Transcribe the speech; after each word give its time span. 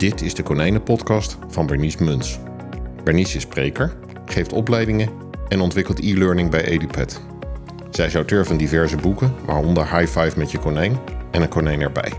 Dit 0.00 0.22
is 0.22 0.34
de 0.34 0.42
Konijnenpodcast 0.42 1.36
van 1.48 1.66
Bernice 1.66 2.04
Muns. 2.04 2.38
Bernice 3.04 3.36
is 3.36 3.42
spreker, 3.42 3.96
geeft 4.24 4.52
opleidingen 4.52 5.10
en 5.48 5.60
ontwikkelt 5.60 5.98
e-learning 5.98 6.50
bij 6.50 6.64
EduPet. 6.64 7.20
Zij 7.90 8.06
is 8.06 8.14
auteur 8.14 8.46
van 8.46 8.56
diverse 8.56 8.96
boeken, 8.96 9.34
waaronder 9.44 9.96
High 9.96 10.18
Five 10.18 10.38
met 10.38 10.50
je 10.50 10.58
konijn 10.58 10.98
en 11.30 11.42
een 11.42 11.48
konijn 11.48 11.80
erbij. 11.80 12.12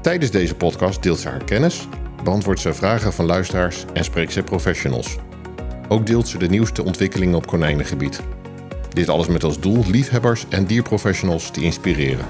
Tijdens 0.00 0.30
deze 0.30 0.54
podcast 0.54 1.02
deelt 1.02 1.18
ze 1.18 1.28
haar 1.28 1.44
kennis, 1.44 1.88
beantwoordt 2.24 2.60
ze 2.60 2.74
vragen 2.74 3.12
van 3.12 3.24
luisteraars 3.24 3.84
en 3.92 4.04
spreekt 4.04 4.32
ze 4.32 4.42
professionals. 4.42 5.16
Ook 5.88 6.06
deelt 6.06 6.28
ze 6.28 6.38
de 6.38 6.48
nieuwste 6.48 6.84
ontwikkelingen 6.84 7.36
op 7.36 7.46
konijnengebied. 7.46 8.20
Dit 8.88 9.08
alles 9.08 9.28
met 9.28 9.44
als 9.44 9.60
doel 9.60 9.84
liefhebbers 9.86 10.46
en 10.48 10.66
dierprofessionals 10.66 11.50
te 11.50 11.60
inspireren. 11.60 12.26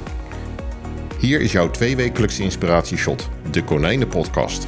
Hier 1.18 1.40
is 1.40 1.52
jouw 1.52 1.70
tweewekelijkse 1.70 2.42
inspiratieshot, 2.42 3.28
de 3.50 3.64
Konijnenpodcast. 3.64 4.66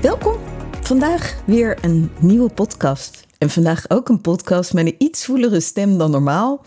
Welkom. 0.00 0.38
Vandaag 0.82 1.42
weer 1.46 1.78
een 1.80 2.10
nieuwe 2.20 2.50
podcast. 2.50 3.26
En 3.38 3.50
vandaag 3.50 3.90
ook 3.90 4.08
een 4.08 4.20
podcast 4.20 4.72
met 4.72 4.86
een 4.86 4.94
iets 4.98 5.24
voelere 5.24 5.60
stem 5.60 5.98
dan 5.98 6.10
normaal. 6.10 6.64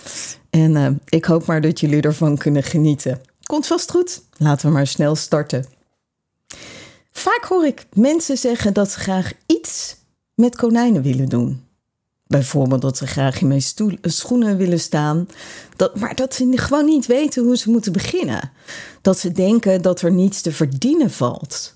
En 0.49 0.71
uh, 0.71 0.89
ik 1.05 1.25
hoop 1.25 1.45
maar 1.45 1.61
dat 1.61 1.79
jullie 1.79 2.01
ervan 2.01 2.37
kunnen 2.37 2.63
genieten. 2.63 3.21
Komt 3.43 3.67
vast 3.67 3.91
goed. 3.91 4.21
Laten 4.37 4.67
we 4.67 4.73
maar 4.73 4.87
snel 4.87 5.15
starten. 5.15 5.65
Vaak 7.11 7.43
hoor 7.43 7.65
ik 7.65 7.85
mensen 7.93 8.37
zeggen 8.37 8.73
dat 8.73 8.91
ze 8.91 8.99
graag 8.99 9.31
iets 9.45 9.95
met 10.35 10.55
konijnen 10.55 11.01
willen 11.01 11.29
doen. 11.29 11.62
Bijvoorbeeld 12.33 12.81
dat 12.81 12.97
ze 12.97 13.07
graag 13.07 13.41
in 13.41 13.47
mijn 13.47 13.61
stoel, 13.61 13.97
schoenen 14.01 14.57
willen 14.57 14.79
staan. 14.79 15.27
Dat, 15.75 15.99
maar 15.99 16.15
dat 16.15 16.33
ze 16.33 16.51
gewoon 16.55 16.85
niet 16.85 17.05
weten 17.05 17.43
hoe 17.43 17.57
ze 17.57 17.69
moeten 17.69 17.91
beginnen. 17.91 18.51
Dat 19.01 19.19
ze 19.19 19.31
denken 19.31 19.81
dat 19.81 20.01
er 20.01 20.11
niets 20.11 20.41
te 20.41 20.51
verdienen 20.51 21.11
valt. 21.11 21.75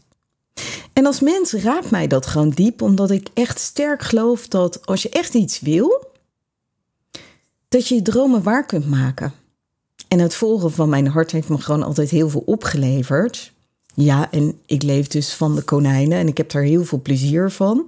En 0.93 1.05
als 1.05 1.19
mens 1.19 1.53
raakt 1.53 1.91
mij 1.91 2.07
dat 2.07 2.25
gewoon 2.25 2.49
diep, 2.49 2.81
omdat 2.81 3.11
ik 3.11 3.27
echt 3.33 3.59
sterk 3.59 4.01
geloof 4.01 4.47
dat 4.47 4.85
als 4.85 5.01
je 5.01 5.09
echt 5.09 5.33
iets 5.33 5.59
wil, 5.59 6.11
dat 7.67 7.87
je 7.87 7.95
je 7.95 8.01
dromen 8.01 8.43
waar 8.43 8.65
kunt 8.65 8.89
maken. 8.89 9.33
En 10.07 10.19
het 10.19 10.35
volgen 10.35 10.71
van 10.71 10.89
mijn 10.89 11.07
hart 11.07 11.31
heeft 11.31 11.49
me 11.49 11.57
gewoon 11.57 11.83
altijd 11.83 12.09
heel 12.09 12.29
veel 12.29 12.43
opgeleverd. 12.45 13.51
Ja, 13.93 14.31
en 14.31 14.59
ik 14.65 14.83
leef 14.83 15.07
dus 15.07 15.33
van 15.33 15.55
de 15.55 15.61
konijnen 15.61 16.17
en 16.17 16.27
ik 16.27 16.37
heb 16.37 16.51
daar 16.51 16.63
heel 16.63 16.85
veel 16.85 17.01
plezier 17.01 17.51
van. 17.51 17.87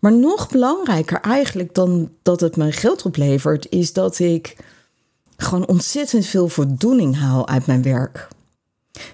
Maar 0.00 0.12
nog 0.12 0.48
belangrijker 0.48 1.20
eigenlijk 1.20 1.74
dan 1.74 2.10
dat 2.22 2.40
het 2.40 2.56
me 2.56 2.72
geld 2.72 3.02
oplevert, 3.02 3.66
is 3.70 3.92
dat 3.92 4.18
ik 4.18 4.56
gewoon 5.36 5.66
ontzettend 5.66 6.26
veel 6.26 6.48
voldoening 6.48 7.16
haal 7.16 7.48
uit 7.48 7.66
mijn 7.66 7.82
werk. 7.82 8.28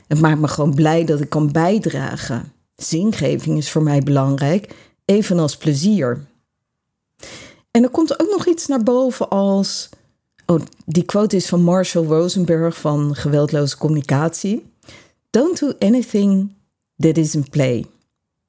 Het 0.07 0.20
maakt 0.20 0.41
me 0.41 0.48
gewoon 0.48 0.75
blij 0.75 1.05
dat 1.05 1.20
ik 1.20 1.29
kan 1.29 1.53
bijdragen. 1.53 2.53
Zingeving 2.77 3.59
is 3.59 3.70
voor 3.70 3.83
mij 3.83 4.01
belangrijk, 4.01 4.75
evenals 5.05 5.57
plezier. 5.57 6.27
En 7.70 7.83
er 7.83 7.91
komt 7.91 8.20
ook 8.20 8.31
nog 8.31 8.47
iets 8.47 8.67
naar 8.67 8.83
boven 8.83 9.29
als. 9.29 9.89
Oh, 10.47 10.61
die 10.84 11.05
quote 11.05 11.37
is 11.37 11.47
van 11.47 11.62
Marshall 11.62 12.05
Rosenberg 12.05 12.77
van 12.77 13.14
Geweldloze 13.14 13.77
Communicatie. 13.77 14.73
Don't 15.31 15.59
do 15.59 15.73
anything 15.79 16.53
that 16.97 17.17
is 17.17 17.34
in 17.34 17.48
play. 17.51 17.87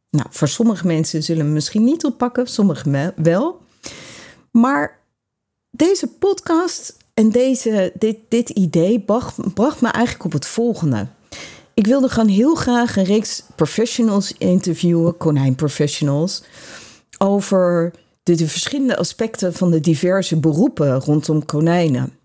Nou, 0.09 0.27
voor 0.29 0.47
sommige 0.47 0.87
mensen 0.87 1.23
zullen 1.23 1.45
we 1.45 1.51
misschien 1.51 1.83
niet 1.83 2.05
oppakken, 2.05 2.47
sommigen 2.47 3.13
wel. 3.15 3.61
Maar 4.51 4.99
deze 5.71 6.07
podcast 6.07 6.97
en 7.13 7.29
deze, 7.29 7.91
dit, 7.99 8.17
dit 8.27 8.49
idee 8.49 8.99
bracht, 8.99 9.53
bracht 9.53 9.81
me 9.81 9.87
eigenlijk 9.87 10.25
op 10.25 10.31
het 10.31 10.45
volgende. 10.45 11.07
Ik 11.73 11.87
wilde 11.87 12.09
gewoon 12.09 12.29
heel 12.29 12.55
graag 12.55 12.97
een 12.97 13.03
reeks 13.03 13.43
professionals 13.55 14.33
interviewen, 14.37 15.17
konijnprofessionals, 15.17 16.43
over 17.17 17.93
de, 18.23 18.35
de 18.35 18.47
verschillende 18.47 18.97
aspecten 18.97 19.53
van 19.53 19.71
de 19.71 19.79
diverse 19.79 20.39
beroepen 20.39 20.99
rondom 20.99 21.45
konijnen. 21.45 22.17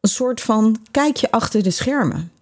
Een 0.00 0.10
soort 0.10 0.40
van 0.40 0.76
kijkje 0.90 1.30
achter 1.30 1.62
de 1.62 1.70
schermen. 1.70 2.32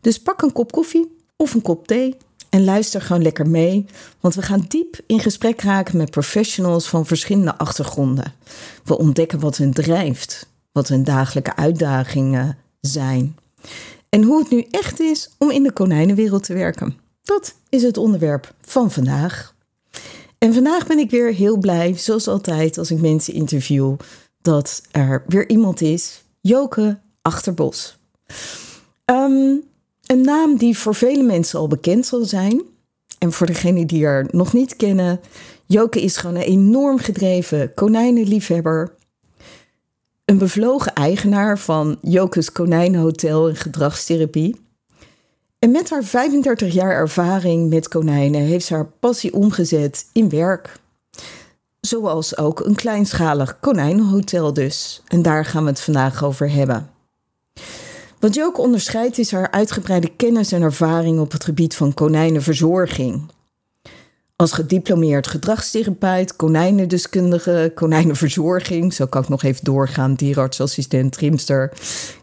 Dus 0.00 0.22
pak 0.22 0.42
een 0.42 0.52
kop 0.52 0.72
koffie 0.72 1.16
of 1.36 1.54
een 1.54 1.62
kop 1.62 1.86
thee 1.86 2.16
en 2.54 2.64
luister 2.64 3.00
gewoon 3.00 3.22
lekker 3.22 3.48
mee, 3.48 3.86
want 4.20 4.34
we 4.34 4.42
gaan 4.42 4.64
diep 4.68 5.00
in 5.06 5.20
gesprek 5.20 5.60
raken 5.60 5.96
met 5.96 6.10
professionals 6.10 6.88
van 6.88 7.06
verschillende 7.06 7.58
achtergronden. 7.58 8.32
We 8.84 8.98
ontdekken 8.98 9.40
wat 9.40 9.56
hun 9.56 9.72
drijft, 9.72 10.48
wat 10.72 10.88
hun 10.88 11.04
dagelijke 11.04 11.56
uitdagingen 11.56 12.58
zijn. 12.80 13.36
En 14.08 14.22
hoe 14.22 14.38
het 14.38 14.50
nu 14.50 14.66
echt 14.70 15.00
is 15.00 15.30
om 15.38 15.50
in 15.50 15.62
de 15.62 15.72
konijnenwereld 15.72 16.44
te 16.44 16.54
werken. 16.54 16.96
Dat 17.22 17.54
is 17.68 17.82
het 17.82 17.96
onderwerp 17.96 18.54
van 18.60 18.90
vandaag. 18.90 19.54
En 20.38 20.54
vandaag 20.54 20.86
ben 20.86 20.98
ik 20.98 21.10
weer 21.10 21.32
heel 21.32 21.58
blij, 21.58 21.96
zoals 21.96 22.28
altijd 22.28 22.78
als 22.78 22.90
ik 22.90 23.00
mensen 23.00 23.34
interview, 23.34 23.96
dat 24.42 24.82
er 24.90 25.24
weer 25.26 25.48
iemand 25.48 25.80
is, 25.80 26.24
Joke 26.40 26.98
Achterbos. 27.22 27.98
Um, 29.04 29.62
een 30.06 30.20
naam 30.20 30.56
die 30.56 30.78
voor 30.78 30.94
vele 30.94 31.22
mensen 31.22 31.58
al 31.58 31.68
bekend 31.68 32.06
zal 32.06 32.24
zijn. 32.24 32.62
En 33.18 33.32
voor 33.32 33.46
degenen 33.46 33.86
die 33.86 34.06
haar 34.06 34.26
nog 34.30 34.52
niet 34.52 34.76
kennen, 34.76 35.20
Joke 35.66 36.00
is 36.00 36.16
gewoon 36.16 36.36
een 36.36 36.42
enorm 36.42 36.98
gedreven 36.98 37.74
konijnenliefhebber. 37.74 38.94
Een 40.24 40.38
bevlogen 40.38 40.94
eigenaar 40.94 41.58
van 41.58 41.98
Joke's 42.02 42.52
Konijnenhotel 42.52 43.48
en 43.48 43.56
gedragstherapie. 43.56 44.62
En 45.58 45.70
met 45.70 45.90
haar 45.90 46.04
35 46.04 46.72
jaar 46.72 46.92
ervaring 46.92 47.70
met 47.70 47.88
konijnen 47.88 48.40
heeft 48.40 48.66
ze 48.66 48.74
haar 48.74 48.86
passie 48.86 49.34
omgezet 49.34 50.06
in 50.12 50.28
werk. 50.28 50.80
Zoals 51.80 52.36
ook 52.36 52.60
een 52.60 52.74
kleinschalig 52.74 53.60
konijnenhotel 53.60 54.52
dus. 54.52 55.02
En 55.06 55.22
daar 55.22 55.44
gaan 55.44 55.62
we 55.62 55.70
het 55.70 55.80
vandaag 55.80 56.24
over 56.24 56.50
hebben. 56.50 56.93
Wat 58.24 58.34
Joke 58.34 58.60
onderscheidt 58.60 59.18
is 59.18 59.32
haar 59.32 59.50
uitgebreide 59.50 60.10
kennis 60.16 60.52
en 60.52 60.62
ervaring 60.62 61.20
op 61.20 61.32
het 61.32 61.44
gebied 61.44 61.76
van 61.76 61.94
konijnenverzorging. 61.94 63.30
Als 64.36 64.52
gediplomeerd 64.52 65.26
gedragstherapeut, 65.26 66.36
konijnendeskundige, 66.36 67.72
konijnenverzorging, 67.74 68.94
zo 68.94 69.06
kan 69.06 69.22
ik 69.22 69.28
nog 69.28 69.42
even 69.42 69.64
doorgaan, 69.64 70.14
dierartsassistent, 70.14 71.12
trimster, 71.12 71.72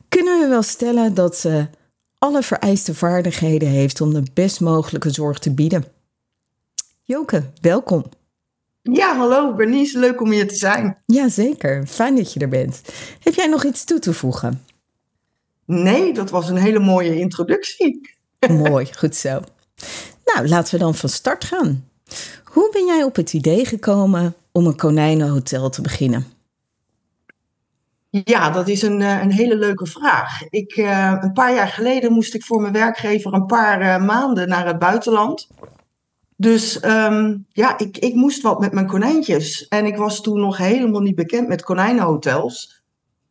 kunnen 0.10 0.40
we 0.40 0.48
wel 0.48 0.62
stellen 0.62 1.14
dat 1.14 1.38
ze 1.38 1.68
alle 2.18 2.44
vereiste 2.44 2.94
vaardigheden 2.94 3.70
heeft 3.70 4.02
om 4.02 4.14
de 4.14 4.24
best 4.34 4.60
mogelijke 4.60 5.10
zorg 5.10 5.40
te 5.40 5.54
bieden. 5.54 5.86
Joke, 7.02 7.44
welkom. 7.62 8.04
Ja, 8.82 9.18
hallo 9.18 9.56
Bernice, 9.56 10.00
leuk 10.00 10.22
om 10.22 10.32
hier 10.32 10.48
te 10.48 10.56
zijn. 10.56 10.98
Jazeker, 11.06 11.88
fijn 11.88 12.16
dat 12.16 12.34
je 12.34 12.40
er 12.40 12.50
bent. 12.50 12.82
Heb 13.20 13.34
jij 13.34 13.48
nog 13.48 13.66
iets 13.66 13.84
toe 13.84 14.00
te 14.00 14.14
voegen? 14.14 14.70
Nee, 15.72 16.14
dat 16.14 16.30
was 16.30 16.50
een 16.50 16.58
hele 16.58 16.80
mooie 16.80 17.20
introductie. 17.20 18.16
Mooi, 18.50 18.88
goed 18.98 19.16
zo. 19.16 19.40
Nou, 20.26 20.48
laten 20.48 20.74
we 20.74 20.80
dan 20.80 20.96
van 20.96 21.10
start 21.10 21.44
gaan. 21.44 21.88
Hoe 22.44 22.70
ben 22.72 22.86
jij 22.86 23.04
op 23.04 23.16
het 23.16 23.34
idee 23.34 23.66
gekomen 23.66 24.36
om 24.52 24.66
een 24.66 24.76
konijnenhotel 24.76 25.70
te 25.70 25.82
beginnen? 25.82 26.26
Ja, 28.10 28.50
dat 28.50 28.68
is 28.68 28.82
een, 28.82 29.02
eh, 29.02 29.22
een 29.22 29.32
hele 29.32 29.56
leuke 29.56 29.86
vraag. 29.86 30.50
Ik, 30.50 30.78
uh, 30.78 31.18
een 31.22 31.34
paar 31.34 31.54
jaar 31.54 31.68
geleden 31.68 32.12
moest 32.12 32.34
ik 32.34 32.44
voor 32.44 32.62
mijn 32.62 32.74
werkgever 32.74 33.34
een 33.34 33.46
paar 33.46 33.82
uh, 33.82 34.06
maanden 34.06 34.50
naar 34.50 34.68
het 34.68 34.80
buitenland. 34.80 35.48
Dus 36.36 36.84
um, 36.84 37.46
ja, 37.50 37.78
ik, 37.78 37.98
ik 37.98 38.14
moest 38.16 38.42
wat 38.42 38.60
met 38.60 38.74
mijn 38.74 38.88
konijntjes. 38.88 39.68
En 39.68 39.86
ik 39.86 39.98
was 39.98 40.22
toen 40.22 40.40
nog 40.40 40.58
helemaal 40.58 41.02
niet 41.02 41.16
bekend 41.16 41.48
met 41.48 41.64
konijnenhotels. 41.64 42.81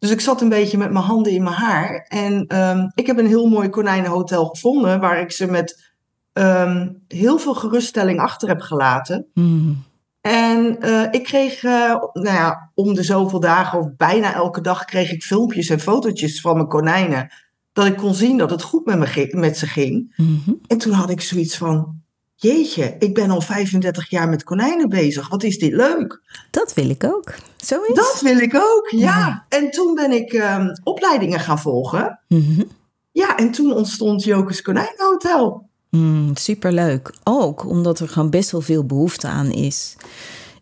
Dus 0.01 0.11
ik 0.11 0.21
zat 0.21 0.41
een 0.41 0.49
beetje 0.49 0.79
met 0.79 0.91
mijn 0.91 1.05
handen 1.05 1.33
in 1.33 1.43
mijn 1.43 1.55
haar. 1.55 2.07
En 2.09 2.59
um, 2.59 2.91
ik 2.95 3.07
heb 3.07 3.19
een 3.19 3.27
heel 3.27 3.47
mooi 3.47 3.69
konijnenhotel 3.69 4.47
gevonden, 4.47 5.01
waar 5.01 5.21
ik 5.21 5.33
ze 5.33 5.47
met 5.47 5.93
um, 6.33 7.03
heel 7.09 7.39
veel 7.39 7.55
geruststelling 7.55 8.21
achter 8.21 8.49
heb 8.49 8.61
gelaten. 8.61 9.27
Mm. 9.35 9.83
En 10.21 10.77
uh, 10.81 11.07
ik 11.11 11.25
kreeg, 11.25 11.63
uh, 11.63 11.95
nou 12.13 12.37
ja, 12.37 12.71
om 12.75 12.95
de 12.95 13.03
zoveel 13.03 13.41
dagen 13.41 13.79
of 13.79 13.97
bijna 13.97 14.35
elke 14.35 14.61
dag 14.61 14.85
kreeg 14.85 15.13
ik 15.13 15.23
filmpjes 15.23 15.69
en 15.69 15.81
fotootjes 15.81 16.41
van 16.41 16.55
mijn 16.55 16.69
konijnen. 16.69 17.33
Dat 17.73 17.87
ik 17.87 17.97
kon 17.97 18.15
zien 18.15 18.37
dat 18.37 18.51
het 18.51 18.63
goed 18.63 18.87
met, 18.87 18.99
me, 18.99 19.29
met 19.31 19.59
ze 19.59 19.67
ging. 19.67 20.15
Mm 20.17 20.43
-hmm. 20.45 20.61
En 20.67 20.79
toen 20.79 20.93
had 20.93 21.11
ik 21.11 21.21
zoiets 21.21 21.57
van, 21.57 22.03
jeetje, 22.41 22.97
ik 22.99 23.15
ben 23.15 23.31
al 23.31 23.41
35 23.41 24.11
jaar 24.11 24.29
met 24.29 24.45
konijnen 24.45 24.89
bezig. 24.89 25.29
Wat 25.29 25.43
is 25.43 25.59
dit 25.59 25.73
leuk? 25.73 26.21
Dat 26.51 26.75
wil 26.75 26.91
ik 26.91 27.05
ook. 27.05 27.35
Zoiets? 27.57 27.95
Dat 27.95 28.21
wil 28.23 28.39
ik 28.39 28.55
ook, 28.55 28.89
ja. 28.91 29.45
En 29.49 29.71
toen 29.71 29.95
ben 29.95 30.11
ik 30.13 30.33
um, 30.33 30.73
opleidingen 30.83 31.41
gaan 31.41 31.59
volgen. 31.59 32.19
Mm 32.29 32.45
-hmm. 32.45 32.69
Ja, 33.13 33.37
en 33.37 33.51
toen 33.51 33.73
ontstond 33.75 34.25
Joke's 34.25 34.63
Konijnenhotel. 34.63 35.69
Mm, 35.91 36.37
superleuk. 36.37 37.15
Ook 37.25 37.67
omdat 37.67 37.99
er 38.01 38.09
gewoon 38.09 38.31
best 38.31 38.51
wel 38.51 38.61
veel 38.61 38.85
behoefte 38.87 39.27
aan 39.27 39.51
is. 39.51 39.97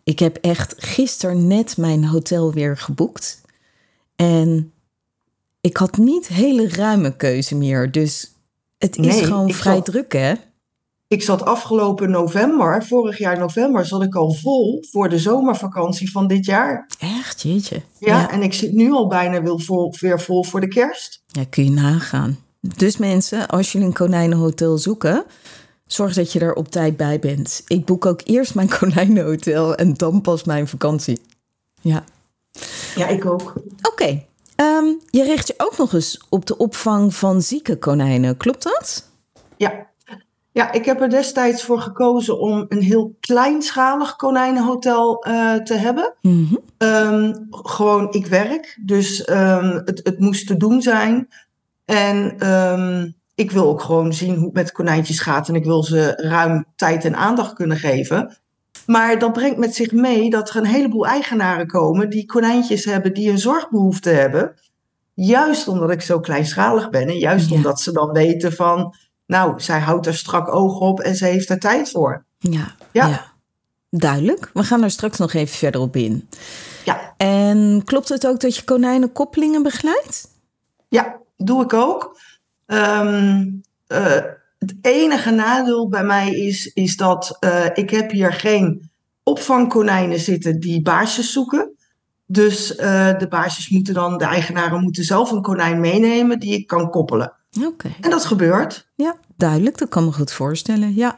Ik 0.03 0.19
heb 0.19 0.37
echt 0.41 0.73
gisteren 0.77 1.47
net 1.47 1.77
mijn 1.77 2.05
hotel 2.05 2.53
weer 2.53 2.77
geboekt. 2.77 3.41
En 4.15 4.71
ik 5.61 5.77
had 5.77 5.97
niet 5.97 6.27
hele 6.27 6.69
ruime 6.69 7.15
keuze 7.15 7.55
meer. 7.55 7.91
Dus 7.91 8.33
Het 8.77 8.97
is 8.97 9.05
Nee, 9.05 9.23
gewoon 9.23 9.51
vrij 9.51 9.73
zal- 9.73 9.81
druk, 9.83 10.13
hè? 10.13 10.33
Ik 11.09 11.23
zat 11.23 11.45
afgelopen 11.45 12.09
november, 12.09 12.85
vorig 12.85 13.17
jaar 13.17 13.37
november, 13.37 13.85
zat 13.85 14.03
ik 14.03 14.15
al 14.15 14.33
vol 14.33 14.83
voor 14.91 15.09
de 15.09 15.17
zomervakantie 15.17 16.11
van 16.11 16.27
dit 16.27 16.45
jaar. 16.45 16.87
Echt, 16.99 17.41
jeetje. 17.41 17.81
Ja, 17.99 18.19
ja. 18.19 18.31
en 18.31 18.41
ik 18.41 18.53
zit 18.53 18.73
nu 18.73 18.91
al 18.91 19.07
bijna 19.07 19.57
vol, 19.57 19.95
weer 19.99 20.21
vol 20.21 20.43
voor 20.43 20.59
de 20.59 20.67
kerst. 20.67 21.23
Ja, 21.27 21.43
kun 21.49 21.63
je 21.63 21.71
nagaan. 21.71 22.39
Dus 22.59 22.97
mensen, 22.97 23.47
als 23.47 23.71
jullie 23.71 23.87
een 23.87 23.93
konijnenhotel 23.93 24.77
zoeken, 24.77 25.23
zorg 25.85 26.13
dat 26.13 26.31
je 26.31 26.39
er 26.39 26.53
op 26.53 26.67
tijd 26.67 26.97
bij 26.97 27.19
bent. 27.19 27.63
Ik 27.67 27.85
boek 27.85 28.05
ook 28.05 28.21
eerst 28.23 28.55
mijn 28.55 28.69
konijnenhotel 28.79 29.75
en 29.75 29.93
dan 29.93 30.21
pas 30.21 30.43
mijn 30.43 30.67
vakantie. 30.67 31.21
Ja. 31.81 32.03
Ja, 32.95 33.07
ik 33.07 33.25
ook. 33.25 33.53
Oké. 33.81 34.23
Ehm, 34.55 34.85
je 35.09 35.23
richt 35.23 35.47
je 35.47 35.53
ook 35.57 35.77
nog 35.77 35.93
eens 35.93 36.21
op 36.29 36.45
de 36.45 36.57
opvang 36.57 37.15
van 37.15 37.41
zieke 37.41 37.77
konijnen, 37.77 38.37
klopt 38.37 38.63
dat? 38.63 39.09
Ja. 39.57 39.88
Ja, 40.59 40.71
ik 40.71 40.85
heb 40.85 41.01
er 41.01 41.09
destijds 41.09 41.63
voor 41.63 41.79
gekozen 41.79 42.39
om 42.39 42.65
een 42.67 42.81
heel 42.81 43.15
kleinschalig 43.19 44.15
konijnenhotel 44.15 45.23
eh, 45.23 45.53
te 45.55 45.73
hebben. 45.73 46.13
Mhm. 46.21 46.55
Ehm, 46.77 47.33
gewoon, 47.49 48.13
ik 48.13 48.25
werk, 48.25 48.79
dus 48.85 49.23
ehm, 49.23 49.81
het, 49.85 50.01
het 50.03 50.19
moest 50.19 50.47
te 50.47 50.57
doen 50.57 50.81
zijn. 50.81 51.27
En 51.85 52.35
ehm, 52.39 53.09
ik 53.35 53.51
wil 53.51 53.67
ook 53.67 53.81
gewoon 53.81 54.13
zien 54.13 54.35
hoe 54.35 54.45
het 54.45 54.53
met 54.53 54.71
konijntjes 54.71 55.19
gaat. 55.19 55.47
En 55.47 55.55
ik 55.55 55.65
wil 55.65 55.83
ze 55.83 56.13
ruim 56.15 56.65
tijd 56.75 57.05
en 57.05 57.15
aandacht 57.15 57.53
kunnen 57.53 57.77
geven. 57.77 58.37
Maar 58.85 59.19
dat 59.19 59.33
brengt 59.33 59.57
met 59.57 59.75
zich 59.75 59.91
mee 59.91 60.29
dat 60.29 60.49
er 60.49 60.55
een 60.55 60.65
heleboel 60.65 61.05
eigenaren 61.05 61.67
komen 61.67 62.09
die 62.09 62.25
konijntjes 62.25 62.85
hebben 62.85 63.13
die 63.13 63.29
een 63.29 63.39
zorgbehoefte 63.39 64.09
hebben. 64.09 64.53
Juist 65.13 65.67
omdat 65.67 65.91
ik 65.91 66.01
zo 66.01 66.19
kleinschalig 66.19 66.89
ben 66.89 67.07
en 67.07 67.17
juist 67.17 67.49
Ja. 67.49 67.55
omdat 67.55 67.81
ze 67.81 67.91
dan 67.91 68.11
weten 68.11 68.53
van, 68.53 68.93
nou, 69.29 69.59
zij 69.59 69.79
houdt 69.79 70.05
er 70.05 70.15
strak 70.15 70.53
oog 70.53 70.79
op 70.79 70.99
en 70.99 71.15
ze 71.15 71.25
heeft 71.25 71.49
er 71.49 71.59
tijd 71.59 71.89
voor. 71.89 72.25
Ja, 72.37 72.75
Ja. 72.91 73.07
ja. 73.07 73.25
Duidelijk. 73.89 74.49
We 74.53 74.63
gaan 74.63 74.83
er 74.83 74.91
straks 74.91 75.17
nog 75.17 75.33
even 75.33 75.57
verder 75.57 75.81
op 75.81 75.95
in. 75.95 76.29
Ja, 76.85 77.13
En 77.17 77.81
klopt 77.85 78.09
het 78.09 78.27
ook 78.27 78.39
dat 78.39 78.55
je 78.55 78.63
konijnenkoppelingen 78.63 79.63
begeleidt? 79.63 80.27
Ja, 80.87 81.17
doe 81.37 81.63
ik 81.63 81.73
ook. 81.73 82.19
Ehm, 82.65 83.47
eh, 83.87 84.21
het 84.59 84.75
enige 84.81 85.31
nadeel 85.31 85.89
bij 85.89 86.03
mij 86.03 86.35
is, 86.35 86.65
is 86.73 86.97
dat 86.97 87.37
eh, 87.39 87.65
ik 87.73 87.89
heb 87.89 88.11
hier 88.11 88.33
geen 88.33 88.89
opvangkonijnen 89.23 90.19
zitten 90.19 90.59
die 90.59 90.81
baasjes 90.81 91.31
zoeken. 91.31 91.73
Dus 92.25 92.75
eh, 92.75 93.17
de 93.17 93.27
baasjes 93.27 93.69
moeten 93.69 93.93
dan, 93.93 94.17
de 94.17 94.25
eigenaren 94.25 94.81
moeten 94.81 95.03
zelf 95.03 95.31
een 95.31 95.41
konijn 95.41 95.79
meenemen 95.79 96.39
die 96.39 96.53
ik 96.53 96.67
kan 96.67 96.89
koppelen. 96.89 97.33
Oké. 97.65 97.95
En 98.01 98.09
dat 98.09 98.25
gebeurt. 98.25 98.87
Ja, 98.95 99.15
duidelijk. 99.37 99.77
Dat 99.77 99.89
kan 99.89 100.05
me 100.05 100.11
goed 100.11 100.31
voorstellen. 100.31 100.95
Ja. 100.95 101.17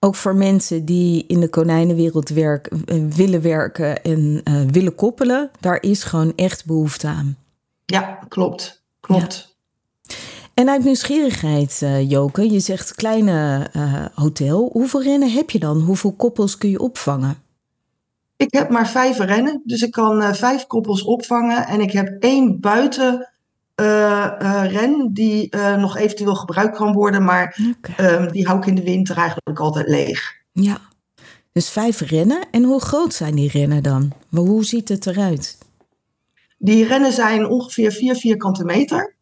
Ook 0.00 0.14
voor 0.14 0.34
mensen 0.34 0.84
die 0.84 1.24
in 1.26 1.40
de 1.40 1.48
konijnenwereld 1.48 2.28
werk, 2.28 2.66
eh, 2.66 3.04
willen 3.14 3.42
werken 3.42 4.02
en 4.02 4.40
eh, 4.44 4.60
willen 4.70 4.94
koppelen, 4.94 5.50
daar 5.60 5.82
is 5.82 6.04
gewoon 6.04 6.32
echt 6.36 6.66
behoefte 6.66 7.06
aan. 7.06 7.36
Ja, 7.84 8.18
klopt. 8.28 8.82
Klopt. 9.00 9.56
En 10.54 10.68
uit 10.68 10.84
nieuwsgierigheid, 10.84 11.82
eh, 11.82 12.10
Joke, 12.10 12.50
je 12.50 12.60
zegt 12.60 12.94
kleine 12.94 13.66
hotel. 14.14 14.68
Hoeveel 14.72 15.02
rennen 15.02 15.32
heb 15.32 15.50
je 15.50 15.58
dan? 15.58 15.80
Hoeveel 15.80 16.12
koppels 16.12 16.58
kun 16.58 16.70
je 16.70 16.80
opvangen? 16.80 17.36
Ik 18.36 18.52
heb 18.52 18.70
maar 18.70 18.88
vijf 18.88 19.18
rennen, 19.18 19.62
dus 19.64 19.82
ik 19.82 19.90
kan 19.90 20.34
vijf 20.34 20.66
koppels 20.66 21.02
opvangen. 21.02 21.66
En 21.66 21.80
ik 21.80 21.92
heb 21.92 22.16
één 22.22 22.60
buiten 22.60 23.28
ren 23.82 25.10
die 25.12 25.50
eh, 25.50 25.76
nog 25.76 25.96
eventueel 25.96 26.34
gebruikt 26.34 26.76
kan 26.76 26.92
worden, 26.92 27.24
maar. 27.24 27.58
Ehm, 27.96 28.30
die 28.30 28.46
hou 28.46 28.58
ik 28.58 28.66
in 28.66 28.74
de 28.74 28.82
winter 28.82 29.16
eigenlijk 29.16 29.58
altijd 29.58 29.88
leeg. 29.88 30.36
Ja. 30.52 30.78
Dus 31.52 31.68
vijf 31.70 32.00
rennen. 32.00 32.46
En 32.50 32.62
hoe 32.62 32.80
groot 32.80 33.14
zijn 33.14 33.34
die 33.34 33.50
rennen 33.50 33.82
dan? 33.82 34.12
Maar 34.28 34.42
hoe 34.42 34.64
ziet 34.64 34.88
het 34.88 35.06
eruit? 35.06 35.58
Die 36.58 36.86
rennen 36.86 37.12
zijn 37.12 37.46
ongeveer 37.46 37.92
4 37.92 38.14
vierkante 38.16 38.64
meter. 38.64 39.16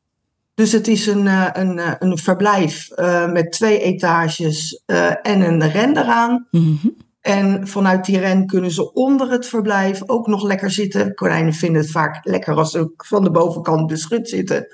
Dus 0.54 0.72
het 0.72 0.88
is 0.88 1.06
een, 1.06 1.26
eh, 1.26 1.48
een, 1.52 1.78
eh, 1.78 1.92
een 1.98 2.18
verblijf 2.18 2.90
eh, 2.90 3.32
met 3.32 3.52
twee 3.52 3.80
etages 3.80 4.82
eh, 4.86 5.26
en 5.26 5.40
een 5.40 5.70
ren 5.70 5.96
eraan. 5.96 6.46
Mhm. 6.50 6.88
En 7.26 7.68
vanuit 7.68 8.04
die 8.04 8.18
ren 8.18 8.46
kunnen 8.46 8.70
ze 8.70 8.92
onder 8.92 9.30
het 9.30 9.46
verblijf 9.46 10.08
ook 10.08 10.26
nog 10.26 10.42
lekker 10.42 10.70
zitten. 10.70 11.14
Konijnen 11.14 11.52
vinden 11.52 11.80
het 11.80 11.90
vaak 11.90 12.20
lekker 12.22 12.54
als 12.54 12.70
ze 12.70 12.92
van 12.96 13.24
de 13.24 13.30
bovenkant 13.30 13.86
beschut 13.86 14.28
zitten. 14.28 14.66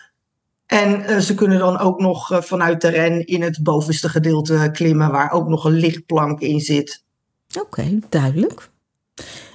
En 0.67 1.05
eh, 1.05 1.19
ze 1.19 1.35
kunnen 1.35 1.59
dan 1.59 1.79
ook 1.79 2.01
nog 2.01 2.31
eh, 2.31 2.41
vanuit 2.41 2.81
de 2.81 2.89
ren 2.89 3.27
in 3.27 3.43
het 3.43 3.63
bovenste 3.63 4.09
gedeelte 4.09 4.69
klimmen, 4.73 5.11
waar 5.11 5.31
ook 5.31 5.49
nog 5.49 5.65
een 5.65 5.73
lichtplank 5.73 6.41
in 6.41 6.61
zit. 6.61 7.05
Oké, 7.61 7.99
duidelijk. 8.09 8.71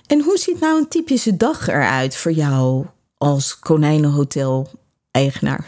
En 0.08 0.22
hoe 0.22 0.38
ziet 0.38 0.60
nou 0.60 0.80
een 0.80 0.88
typische 0.88 1.38
dag 1.38 1.68
eruit 1.68 2.16
voor 2.16 2.32
jou 2.32 2.86
als 3.18 3.60
konijnenhotel-eigenaar? 3.60 5.66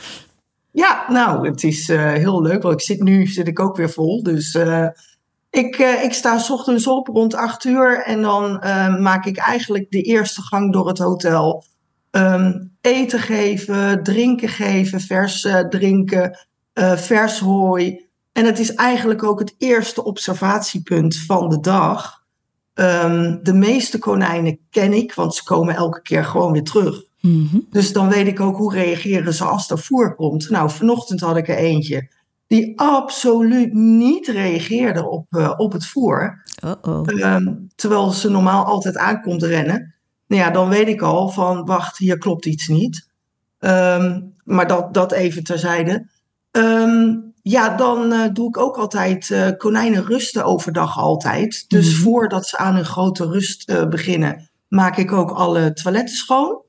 Ja, 0.71 1.05
nou, 1.07 1.47
het 1.47 1.63
is 1.63 1.89
eh, 1.89 2.13
heel 2.13 2.41
leuk, 2.41 2.61
want 2.61 2.73
ik 2.73 2.81
zit 2.81 3.03
nu 3.03 3.27
zit 3.27 3.47
ik 3.47 3.59
ook 3.59 3.77
weer 3.77 3.89
vol. 3.89 4.23
Dus 4.23 4.55
eh, 4.55 4.87
ik, 5.49 5.75
eh, 5.75 6.03
ik 6.03 6.13
sta 6.13 6.37
's 6.37 6.49
ochtends 6.49 6.87
op 6.87 7.07
rond 7.07 7.35
8 7.35 7.63
uur 7.63 8.03
en 8.03 8.21
dan 8.21 8.61
eh, 8.61 8.97
maak 8.97 9.25
ik 9.25 9.37
eigenlijk 9.37 9.91
de 9.91 10.01
eerste 10.01 10.41
gang 10.41 10.73
door 10.73 10.87
het 10.87 10.97
hotel. 10.97 11.63
Ehm, 12.11 12.63
eten 12.81 13.19
geven, 13.19 14.03
drinken 14.03 14.49
geven, 14.49 14.99
vers 14.99 15.45
eh, 15.45 15.59
drinken, 15.59 16.47
eh, 16.73 16.97
vers 16.97 17.39
hooi. 17.39 18.07
En 18.31 18.45
het 18.45 18.59
is 18.59 18.73
eigenlijk 18.73 19.23
ook 19.23 19.39
het 19.39 19.55
eerste 19.57 20.03
observatiepunt 20.03 21.17
van 21.17 21.49
de 21.49 21.59
dag. 21.59 22.23
Ehm, 22.73 23.37
de 23.43 23.53
meeste 23.53 23.99
konijnen 23.99 24.59
ken 24.69 24.93
ik, 24.93 25.13
want 25.13 25.35
ze 25.35 25.43
komen 25.43 25.75
elke 25.75 26.01
keer 26.01 26.25
gewoon 26.25 26.51
weer 26.51 26.63
terug. 26.63 27.03
Mhm. 27.21 27.59
Dus 27.69 27.93
dan 27.93 28.09
weet 28.09 28.27
ik 28.27 28.39
ook 28.39 28.57
hoe 28.57 28.73
reageren 28.73 29.33
ze 29.33 29.43
als 29.43 29.69
er 29.69 29.79
voer 29.79 30.15
komt. 30.15 30.49
Nou, 30.49 30.69
vanochtend 30.69 31.19
had 31.19 31.37
ik 31.37 31.47
er 31.47 31.57
eentje 31.57 32.09
die 32.49 32.79
absoluut 32.79 33.73
niet 33.73 34.27
reageerde 34.27 35.09
op, 35.09 35.25
eh, 35.29 35.53
op 35.57 35.71
het 35.71 35.85
voer. 35.85 36.43
Ehm, 37.19 37.53
terwijl 37.75 38.09
ze 38.09 38.29
normaal 38.29 38.65
altijd 38.65 38.97
aankomt 38.97 39.43
rennen. 39.43 39.95
Nou 40.27 40.41
ja, 40.41 40.49
dan 40.49 40.69
weet 40.69 40.87
ik 40.87 41.01
al 41.01 41.29
van, 41.29 41.65
wacht, 41.65 41.97
hier 41.97 42.17
klopt 42.17 42.45
iets 42.45 42.67
niet. 42.67 43.07
Ehm, 43.59 44.21
maar 44.43 44.67
dat, 44.67 44.93
dat 44.93 45.11
even 45.11 45.43
terzijde. 45.43 46.09
Ehm, 46.51 47.15
ja, 47.41 47.75
dan 47.75 48.11
eh, 48.13 48.29
doe 48.33 48.47
ik 48.47 48.57
ook 48.57 48.77
altijd, 48.77 49.31
eh, 49.31 49.47
konijnen 49.57 50.05
rusten 50.05 50.43
overdag 50.45 50.97
altijd. 50.97 51.65
Dus 51.67 51.93
Mhm. 51.93 52.01
voordat 52.03 52.45
ze 52.47 52.57
aan 52.57 52.75
hun 52.75 52.85
grote 52.85 53.25
rust 53.25 53.89
beginnen, 53.89 54.49
maak 54.67 54.97
ik 54.97 55.11
ook 55.11 55.31
alle 55.31 55.73
toiletten 55.73 56.15
schoon. 56.15 56.61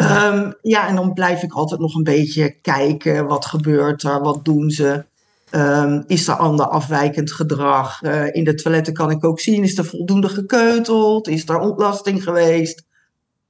Ehm, 0.00 0.52
ja, 0.62 0.88
en 0.88 0.94
dan 0.94 1.12
blijf 1.12 1.42
ik 1.42 1.52
altijd 1.52 1.80
nog 1.80 1.94
een 1.94 2.02
beetje 2.02 2.50
kijken. 2.60 3.26
Wat 3.26 3.46
gebeurt 3.46 4.02
er? 4.02 4.20
Wat 4.20 4.44
doen 4.44 4.70
ze? 4.70 5.04
Ehm, 5.50 6.02
is 6.06 6.28
er 6.28 6.34
ander 6.34 6.66
afwijkend 6.66 7.32
gedrag? 7.32 8.02
Eh, 8.02 8.34
in 8.34 8.44
de 8.44 8.54
toiletten 8.54 8.92
kan 8.92 9.10
ik 9.10 9.24
ook 9.24 9.40
zien, 9.40 9.62
is 9.62 9.78
er 9.78 9.84
voldoende 9.84 10.28
gekeuteld? 10.28 11.28
Is 11.28 11.48
er 11.48 11.58
ontlasting 11.58 12.22
geweest? 12.22 12.84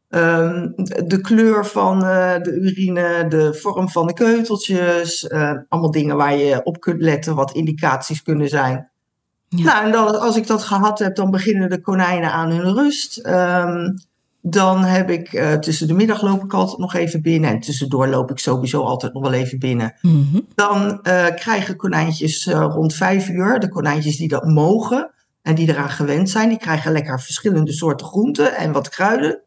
Ehm, 0.09 0.69
de 1.07 1.21
kleur 1.21 1.67
van 1.67 2.05
eh, 2.05 2.43
de 2.43 2.53
urine, 2.53 3.27
de 3.29 3.55
vorm 3.55 3.89
van 3.89 4.07
de 4.07 4.13
keuteltjes. 4.13 5.27
eh, 5.27 5.53
allemaal 5.69 5.91
dingen 5.91 6.17
waar 6.17 6.37
je 6.37 6.61
op 6.65 6.81
kunt 6.81 7.01
letten, 7.01 7.35
wat 7.35 7.53
indicaties 7.53 8.23
kunnen 8.23 8.49
zijn. 8.49 8.91
Ja. 9.49 9.65
Nou, 9.65 9.85
en 9.85 9.93
dan, 9.93 10.21
als 10.21 10.37
ik 10.37 10.47
dat 10.47 10.63
gehad 10.63 10.99
heb, 10.99 11.17
dan 11.17 11.31
beginnen 11.31 11.71
de 11.71 11.81
konijnen 11.81 12.33
aan 12.33 12.51
hun 12.51 12.75
rust. 12.75 13.19
Ehm, 13.19 13.89
dan 14.43 14.85
heb 14.85 15.11
ik 15.11 15.33
eh, 15.33 15.53
tussen 15.53 15.87
de 15.87 15.95
middag 15.95 16.23
loop 16.23 16.45
ik 16.45 16.53
altijd 16.53 16.79
nog 16.79 16.95
even 16.95 17.23
binnen. 17.23 17.51
En 17.51 17.61
tussendoor 17.61 18.09
loop 18.09 18.31
ik 18.31 18.39
sowieso 18.39 18.83
altijd 18.83 19.13
nog 19.13 19.23
wel 19.23 19.33
even 19.33 19.59
binnen. 19.59 19.95
Mhm. 20.01 20.41
Dan 20.55 21.03
eh, 21.03 21.27
krijgen 21.35 21.77
konijntjes 21.77 22.47
eh, 22.47 22.67
rond 22.71 22.95
vijf 22.95 23.29
uur, 23.29 23.59
de 23.59 23.69
konijntjes 23.69 24.17
die 24.17 24.29
dat 24.29 24.45
mogen 24.45 25.11
en 25.43 25.55
die 25.55 25.69
eraan 25.69 25.91
gewend 25.91 26.31
zijn, 26.31 26.49
die 26.49 26.59
krijgen 26.59 26.93
lekker 26.93 27.21
verschillende 27.21 27.73
soorten 27.73 28.07
groenten 28.07 28.57
en 28.57 28.73
wat 28.73 28.89
kruiden. 28.89 29.41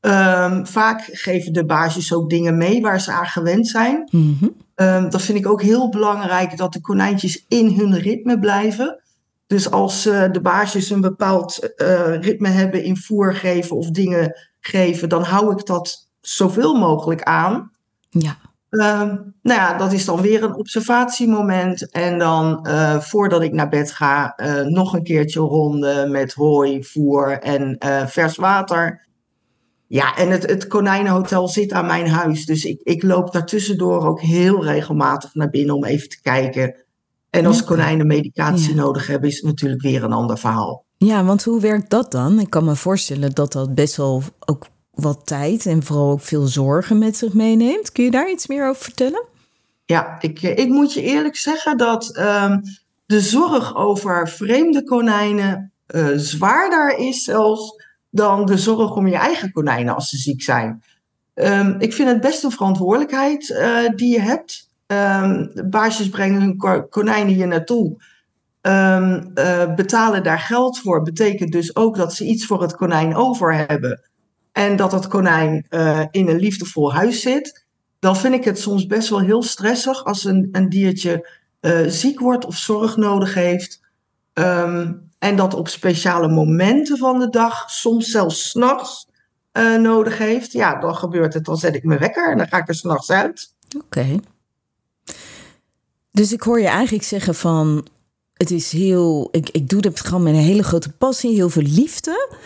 Ehm, 0.00 0.64
vaak 0.64 1.00
geven 1.12 1.52
de 1.52 1.64
baasjes 1.64 2.14
ook 2.14 2.30
dingen 2.30 2.56
mee 2.56 2.80
waar 2.80 3.00
ze 3.00 3.12
aan 3.12 3.26
gewend 3.26 3.68
zijn. 3.68 4.08
Mhm. 4.10 4.48
Ehm, 4.74 5.10
dat 5.10 5.22
vind 5.22 5.38
ik 5.38 5.48
ook 5.48 5.62
heel 5.62 5.88
belangrijk, 5.88 6.56
dat 6.56 6.72
de 6.72 6.80
konijntjes 6.80 7.44
in 7.48 7.70
hun 7.70 7.98
ritme 7.98 8.38
blijven. 8.38 9.00
Dus 9.46 9.70
als 9.70 10.06
eh, 10.06 10.32
de 10.32 10.40
baasjes 10.40 10.90
een 10.90 11.00
bepaald 11.00 11.74
eh, 11.74 12.20
ritme 12.20 12.48
hebben 12.48 12.82
in 12.82 12.96
voer 12.96 13.34
geven 13.34 13.76
of 13.76 13.90
dingen 13.90 14.36
geven, 14.60 15.08
dan 15.08 15.22
hou 15.22 15.52
ik 15.52 15.66
dat 15.66 16.08
zoveel 16.20 16.74
mogelijk 16.74 17.22
aan. 17.22 17.70
Ja. 18.08 18.36
Ehm, 18.70 19.16
nou 19.42 19.60
ja, 19.60 19.76
dat 19.76 19.92
is 19.92 20.04
dan 20.04 20.20
weer 20.20 20.42
een 20.42 20.54
observatiemoment. 20.54 21.90
En 21.90 22.18
dan 22.18 22.66
eh, 22.66 23.00
voordat 23.00 23.42
ik 23.42 23.52
naar 23.52 23.68
bed 23.68 23.92
ga, 23.92 24.34
nog 24.68 24.92
een 24.92 25.02
keertje 25.02 25.40
ronden 25.40 26.10
met 26.10 26.34
hooi, 26.34 26.84
voer 26.84 27.38
en 27.38 27.76
vers 28.08 28.36
water. 28.36 29.04
ja, 29.86 30.16
en 30.16 30.30
het, 30.30 30.46
het 30.46 30.66
konijnenhotel 30.66 31.48
zit 31.48 31.72
aan 31.72 31.86
mijn 31.86 32.08
huis. 32.08 32.46
Dus 32.46 32.64
ik, 32.64 32.80
ik 32.82 33.02
loop 33.02 33.32
daartussendoor 33.32 34.06
ook 34.06 34.20
heel 34.20 34.64
regelmatig 34.64 35.34
naar 35.34 35.50
binnen 35.50 35.74
om 35.74 35.84
even 35.84 36.08
te 36.08 36.20
kijken. 36.20 36.85
En 37.36 37.46
als 37.46 37.64
konijnen 37.64 38.06
medicatie 38.06 38.74
Ja. 38.74 38.82
nodig 38.82 39.06
hebben, 39.06 39.28
is 39.28 39.36
het 39.36 39.44
natuurlijk 39.44 39.82
weer 39.82 40.04
een 40.04 40.12
ander 40.12 40.38
verhaal. 40.38 40.84
Ja, 40.96 41.24
want 41.24 41.44
hoe 41.44 41.60
werkt 41.60 41.90
dat 41.90 42.10
dan? 42.10 42.40
Ik 42.40 42.50
kan 42.50 42.64
me 42.64 42.76
voorstellen 42.76 43.34
dat 43.34 43.52
dat 43.52 43.74
best 43.74 43.96
wel 43.96 44.22
ook 44.44 44.66
wat 44.90 45.26
tijd 45.26 45.66
en 45.66 45.82
vooral 45.82 46.10
ook 46.10 46.20
veel 46.20 46.46
zorgen 46.46 46.98
met 46.98 47.16
zich 47.16 47.32
meeneemt. 47.32 47.92
Kun 47.92 48.04
je 48.04 48.10
daar 48.10 48.30
iets 48.30 48.46
meer 48.46 48.68
over 48.68 48.82
vertellen? 48.82 49.24
Ja, 49.84 50.16
ik, 50.20 50.42
eh, 50.42 50.58
ik 50.58 50.68
moet 50.68 50.92
je 50.92 51.02
eerlijk 51.02 51.36
zeggen 51.36 51.76
dat 51.76 52.16
ehm, 52.16 52.58
de 53.06 53.20
zorg 53.20 53.76
over 53.76 54.28
vreemde 54.28 54.84
konijnen 54.84 55.72
eh, 55.86 56.06
zwaarder 56.16 56.96
is 56.98 57.24
zelfs 57.24 57.84
dan 58.10 58.46
de 58.46 58.58
zorg 58.58 58.96
om 58.96 59.06
je 59.06 59.16
eigen 59.16 59.52
konijnen 59.52 59.94
als 59.94 60.08
ze 60.08 60.16
ziek 60.16 60.42
zijn. 60.42 60.82
Ehm, 61.34 61.74
ik 61.78 61.92
vind 61.92 62.08
het 62.08 62.20
best 62.20 62.44
een 62.44 62.50
verantwoordelijkheid 62.50 63.50
eh, 63.50 63.78
die 63.96 64.12
je 64.12 64.20
hebt. 64.20 64.68
De 64.86 65.66
baasjes 65.70 66.08
brengen 66.08 66.40
hun 66.40 66.56
ko- 66.56 66.86
konijnen 66.86 67.34
hier 67.34 67.46
naartoe. 67.46 68.02
Ehm, 68.60 69.24
eh, 69.34 69.74
betalen 69.74 70.22
daar 70.22 70.38
geld 70.38 70.78
voor. 70.78 71.02
Betekent 71.02 71.52
dus 71.52 71.76
ook 71.76 71.96
dat 71.96 72.14
ze 72.14 72.24
iets 72.24 72.46
voor 72.46 72.62
het 72.62 72.76
konijn 72.76 73.14
over 73.16 73.54
hebben. 73.54 74.00
En 74.52 74.76
dat 74.76 74.92
het 74.92 75.06
konijn 75.06 75.66
eh, 75.68 76.04
in 76.10 76.28
een 76.28 76.38
liefdevol 76.38 76.92
huis 76.92 77.20
zit 77.20 77.64
dan 77.98 78.16
vind 78.16 78.34
ik 78.34 78.44
het 78.44 78.58
soms 78.58 78.86
best 78.86 79.08
wel 79.08 79.20
heel 79.20 79.42
stressig 79.42 80.04
als 80.04 80.24
een, 80.24 80.48
een 80.52 80.68
diertje 80.68 81.30
eh, 81.60 81.80
ziek 81.86 82.20
wordt 82.20 82.44
of 82.44 82.56
zorg 82.56 82.96
nodig 82.96 83.34
heeft. 83.34 83.80
Ehm, 84.32 84.92
en 85.18 85.36
dat 85.36 85.54
op 85.54 85.68
speciale 85.68 86.28
momenten 86.28 86.98
van 86.98 87.18
de 87.18 87.28
dag, 87.28 87.70
soms 87.70 88.06
zelfs 88.06 88.48
s'nachts, 88.48 89.08
nodig 89.80 90.18
heeft. 90.18 90.52
Ja, 90.52 90.80
dan 90.80 90.94
gebeurt 90.94 91.34
het. 91.34 91.44
Dan 91.44 91.56
zet 91.56 91.74
ik 91.74 91.84
mijn 91.84 91.98
wekker 91.98 92.30
en 92.30 92.38
dan 92.38 92.48
ga 92.48 92.56
ik 92.58 92.68
er 92.68 92.74
s'nachts 92.74 93.10
uit. 93.10 93.54
Oké. 93.84 94.18
Dus 96.16 96.32
ik 96.32 96.42
hoor 96.42 96.60
je 96.60 96.66
eigenlijk 96.66 97.04
zeggen 97.04 97.34
van... 97.34 97.86
Het 98.32 98.50
is 98.50 98.72
heel... 98.72 99.28
Ik, 99.30 99.48
ik 99.50 99.68
doe 99.68 99.80
dit 99.80 100.00
gewoon 100.00 100.22
met 100.22 100.34
een 100.34 100.40
hele 100.40 100.62
grote 100.62 100.90
passie, 100.92 101.34
heel 101.34 101.50
veel 101.50 101.62
liefde. 101.62 102.36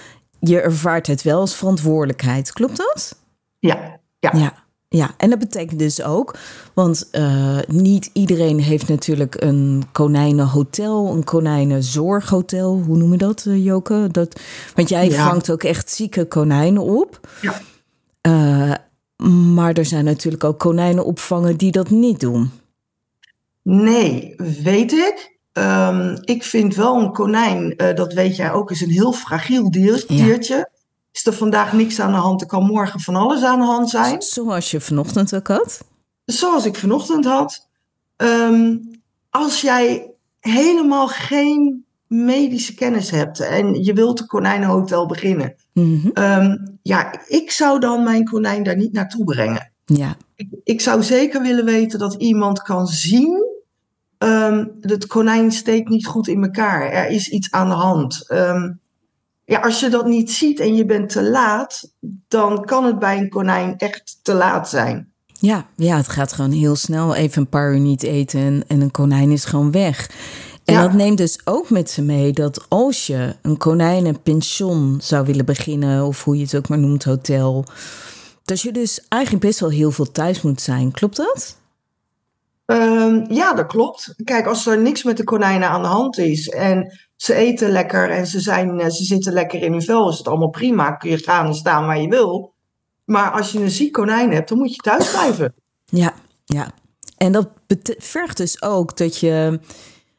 Je 0.40 0.60
ervaart 0.60 1.06
het 1.06 1.22
wel 1.22 1.40
als 1.40 1.54
verantwoordelijkheid. 1.54 2.52
Klopt 2.52 2.76
dat? 2.76 3.16
Ja, 3.58 4.00
ja. 4.18 4.30
Ja, 4.36 4.54
ja, 4.88 5.10
en 5.16 5.30
dat 5.30 5.38
betekent 5.38 5.78
dus 5.78 6.02
ook, 6.02 6.36
want 6.74 7.08
eh, 7.10 7.58
niet 7.66 8.10
iedereen 8.12 8.60
heeft 8.60 8.88
natuurlijk 8.88 9.42
een 9.42 9.82
konijnenhotel, 9.92 11.12
een 11.12 11.24
konijnenzorghotel. 11.24 12.82
Hoe 12.86 12.96
noem 12.96 13.12
je 13.12 13.18
dat, 13.18 13.44
eh, 13.46 13.64
Joke? 13.64 14.08
Dat, 14.10 14.40
want 14.74 14.88
jij 14.88 15.08
Ja. 15.10 15.28
vangt 15.28 15.50
ook 15.50 15.62
echt 15.62 15.90
zieke 15.90 16.24
konijnen 16.24 16.82
op. 16.82 17.28
Ja. 17.42 17.60
Eh, 18.20 18.74
maar 19.54 19.72
er 19.72 19.84
zijn 19.84 20.04
natuurlijk 20.04 20.44
ook 20.44 20.58
konijnenopvangen 20.58 21.56
die 21.56 21.70
dat 21.72 21.90
niet 21.90 22.20
doen. 22.20 22.50
Nee, 23.62 24.34
weet 24.62 24.92
ik. 24.92 25.38
Ehm, 25.52 26.16
ik 26.20 26.42
vind 26.44 26.74
wel 26.74 26.96
een 27.00 27.12
konijn, 27.12 27.76
eh, 27.76 27.94
dat 27.96 28.12
weet 28.12 28.36
jij 28.36 28.52
ook, 28.52 28.70
is 28.70 28.80
een 28.80 28.90
heel 28.90 29.12
fragiel 29.12 29.70
dier, 29.70 30.04
Ja. 30.08 30.24
diertje. 30.24 30.70
Is 31.12 31.26
er 31.26 31.32
vandaag 31.32 31.72
niks 31.72 32.00
aan 32.00 32.12
de 32.12 32.18
hand, 32.18 32.40
er 32.40 32.46
kan 32.46 32.64
morgen 32.66 33.00
van 33.00 33.16
alles 33.16 33.42
aan 33.42 33.58
de 33.58 33.64
hand 33.64 33.90
zijn. 33.90 34.22
Zoals 34.22 34.70
je 34.70 34.80
vanochtend 34.80 35.34
ook 35.34 35.48
had. 35.48 35.84
zoals 36.24 36.64
ik 36.64 36.76
vanochtend 36.76 37.24
had. 37.24 37.68
Ehm, 38.16 38.76
als 39.30 39.60
jij 39.60 40.10
helemaal 40.40 41.08
geen 41.08 41.84
medische 42.06 42.74
kennis 42.74 43.10
hebt 43.10 43.40
en 43.40 43.84
je 43.84 43.92
wilt 43.92 44.20
een 44.20 44.26
konijnenhotel 44.26 45.06
beginnen. 45.06 45.54
Mhm. 45.72 46.08
ehm, 46.14 46.56
ja, 46.82 47.20
ik 47.26 47.50
zou 47.50 47.80
dan 47.80 48.02
mijn 48.04 48.24
konijn 48.24 48.62
daar 48.62 48.76
niet 48.76 48.92
naartoe 48.92 49.24
brengen. 49.24 49.70
Ja, 49.84 50.16
Ik, 50.40 50.48
ik 50.64 50.80
zou 50.80 51.02
zeker 51.02 51.42
willen 51.42 51.64
weten 51.64 51.98
dat 51.98 52.14
iemand 52.14 52.62
kan 52.62 52.86
zien. 52.86 53.44
ehm 54.18 54.64
het 54.80 55.06
konijn 55.06 55.52
steekt 55.52 55.88
niet 55.88 56.06
goed 56.06 56.28
in 56.28 56.42
elkaar. 56.42 56.90
Er 56.90 57.08
is 57.08 57.28
iets 57.28 57.50
aan 57.50 57.68
de 57.68 57.74
hand. 57.74 58.24
Ehm, 58.28 58.70
ja, 59.44 59.60
als 59.60 59.80
je 59.80 59.88
dat 59.88 60.06
niet 60.06 60.30
ziet 60.30 60.60
en 60.60 60.74
je 60.74 60.84
bent 60.84 61.08
te 61.08 61.22
laat, 61.22 61.92
dan 62.28 62.64
kan 62.64 62.84
het 62.84 62.98
bij 62.98 63.18
een 63.18 63.28
konijn 63.28 63.76
echt 63.76 64.18
te 64.22 64.34
laat 64.34 64.68
zijn. 64.68 65.12
Ja, 65.38 65.66
ja, 65.76 65.96
het 65.96 66.08
gaat 66.08 66.32
gewoon 66.32 66.50
heel 66.52 66.76
snel. 66.76 67.14
Even 67.14 67.42
een 67.42 67.48
paar 67.48 67.72
uur 67.72 67.80
niet 67.80 68.02
eten 68.02 68.40
en, 68.40 68.64
en 68.66 68.80
een 68.80 68.90
konijn 68.90 69.30
is 69.30 69.44
gewoon 69.44 69.70
weg. 69.72 70.10
En 70.64 70.74
Ja. 70.74 70.82
dat 70.82 70.92
neemt 70.92 71.18
dus 71.18 71.38
ook 71.44 71.70
met 71.70 71.90
ze 71.90 72.02
mee 72.02 72.32
dat 72.32 72.66
als 72.68 73.06
je 73.06 73.36
een 73.42 73.56
konijnenpension 73.56 74.98
zou 75.02 75.26
willen 75.26 75.44
beginnen, 75.44 76.04
of 76.06 76.24
hoe 76.24 76.36
je 76.36 76.42
het 76.42 76.56
ook 76.56 76.68
maar 76.68 76.78
noemt, 76.78 77.04
hotel, 77.04 77.64
dat 78.50 78.60
je 78.60 78.72
dus 78.72 79.06
eigenlijk 79.08 79.44
best 79.44 79.60
wel 79.60 79.70
heel 79.70 79.90
veel 79.90 80.12
thuis 80.12 80.42
moet 80.42 80.60
zijn. 80.60 80.92
Klopt 80.92 81.16
dat? 81.16 81.56
Ehm, 82.66 83.24
ja, 83.32 83.54
dat 83.54 83.66
klopt. 83.66 84.14
Kijk, 84.24 84.46
als 84.46 84.66
er 84.66 84.80
niks 84.80 85.02
met 85.02 85.16
de 85.16 85.24
konijnen 85.24 85.68
aan 85.68 85.82
de 85.82 85.88
hand 85.88 86.18
is 86.18 86.48
en 86.48 86.98
ze 87.16 87.34
eten 87.34 87.70
lekker 87.70 88.10
en 88.10 88.26
ze, 88.26 88.40
zijn, 88.40 88.80
eh, 88.80 88.88
ze 88.88 89.04
zitten 89.04 89.32
lekker 89.32 89.62
in 89.62 89.72
hun 89.72 89.82
vel, 89.82 90.10
is 90.10 90.18
het 90.18 90.28
allemaal 90.28 90.50
prima. 90.50 90.90
Kun 90.90 91.10
je 91.10 91.18
gaan 91.18 91.46
en 91.46 91.54
staan 91.54 91.86
waar 91.86 92.00
je 92.00 92.08
wil. 92.08 92.52
Maar 93.04 93.30
als 93.30 93.52
je 93.52 93.58
een 93.58 93.70
ziek 93.70 93.92
konijn 93.92 94.32
hebt, 94.32 94.48
dan 94.48 94.58
moet 94.58 94.74
je 94.74 94.80
thuis 94.80 95.10
blijven. 95.10 95.54
Ja, 95.84 96.14
ja. 96.44 96.70
En 97.16 97.32
dat 97.32 97.48
vergt 97.98 98.36
dus 98.36 98.62
ook 98.62 98.96
dat 98.96 99.18
je, 99.18 99.60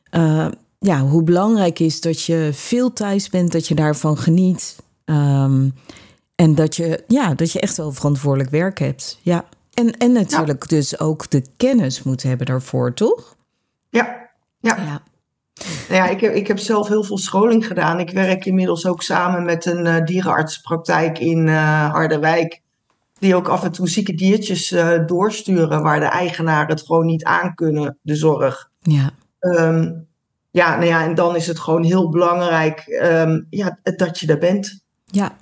eh, 0.09 0.47
ja, 0.79 0.99
hoe 0.99 1.23
belangrijk 1.23 1.79
is 1.79 2.01
dat 2.01 2.23
je 2.23 2.49
veel 2.53 2.93
thuis 2.93 3.29
bent, 3.29 3.51
dat 3.51 3.67
je 3.67 3.75
daarvan 3.75 4.17
geniet. 4.17 4.75
Ehm, 5.05 5.69
en 6.35 6.55
dat 6.55 6.75
je, 6.75 7.03
ja, 7.07 7.33
dat 7.33 7.51
je 7.51 7.59
echt 7.59 7.77
wel 7.77 7.91
verantwoordelijk 7.91 8.49
werk 8.49 8.79
hebt. 8.79 9.19
Ja. 9.21 9.45
En, 9.73 9.91
en 9.97 10.11
natuurlijk 10.11 10.69
dus 10.69 10.99
ook 10.99 11.29
de 11.29 11.45
kennis 11.57 12.03
moet 12.03 12.23
hebben 12.23 12.45
daarvoor, 12.45 12.93
toch? 12.93 13.35
Ja, 13.89 14.29
ja. 14.59 14.75
Ja. 14.75 15.01
Nou 15.89 16.03
ja, 16.03 16.07
ik 16.07 16.21
heb, 16.21 16.33
ik 16.33 16.47
heb 16.47 16.59
zelf 16.59 16.87
heel 16.87 17.03
veel 17.03 17.17
scholing 17.17 17.67
gedaan. 17.67 17.99
Ik 17.99 18.09
werk 18.09 18.45
inmiddels 18.45 18.85
ook 18.85 19.01
samen 19.01 19.43
met 19.45 19.65
een 19.65 19.85
eh, 19.85 20.05
dierenartspraktijk 20.05 21.19
in 21.19 21.47
eh, 21.47 21.91
Harderwijk. 21.91 22.61
Die 23.19 23.35
ook 23.35 23.47
af 23.47 23.63
en 23.63 23.71
toe 23.71 23.89
zieke 23.89 24.13
diertjes 24.13 24.71
eh, 24.71 25.05
doorsturen 25.05 25.81
waar 25.81 25.99
de 25.99 26.05
eigenaren 26.05 26.67
het 26.67 26.85
gewoon 26.85 27.05
niet 27.05 27.23
aan 27.23 27.55
kunnen, 27.55 27.97
de 28.01 28.15
zorg. 28.15 28.69
Ja. 28.79 29.11
Ehm, 29.39 29.91
ja, 30.51 30.75
nou 30.75 30.85
ja, 30.85 31.03
en 31.03 31.15
dan 31.15 31.35
is 31.35 31.47
het 31.47 31.59
gewoon 31.59 31.83
heel 31.83 32.09
belangrijk 32.09 32.79
ehm, 32.79 33.41
ja, 33.49 33.79
dat 33.83 34.19
je 34.19 34.27
er 34.27 34.37
bent. 34.37 34.83
Ja. 35.05 35.35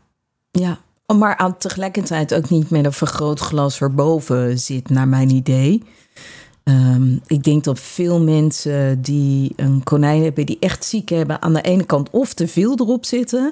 Ja. 0.51 0.79
Maar 1.17 1.37
aan 1.37 1.57
tegelijkertijd 1.57 2.33
ook 2.33 2.49
niet 2.49 2.69
met 2.69 2.85
een 2.85 2.93
vergrootglas 2.93 3.81
erboven 3.81 4.59
zit, 4.59 4.89
naar 4.89 5.07
mijn 5.07 5.29
idee. 5.29 5.83
Ehm, 6.63 7.17
ik 7.27 7.43
denk 7.43 7.63
dat 7.63 7.79
veel 7.79 8.21
mensen 8.21 9.01
die 9.01 9.53
een 9.55 9.83
konijn 9.83 10.23
hebben, 10.23 10.45
die 10.45 10.57
echt 10.59 10.85
ziek 10.85 11.09
hebben, 11.09 11.41
aan 11.41 11.53
de 11.53 11.61
ene 11.61 11.85
kant 11.85 12.09
of 12.09 12.33
te 12.33 12.47
veel 12.47 12.71
erop 12.79 13.05
zitten, 13.05 13.51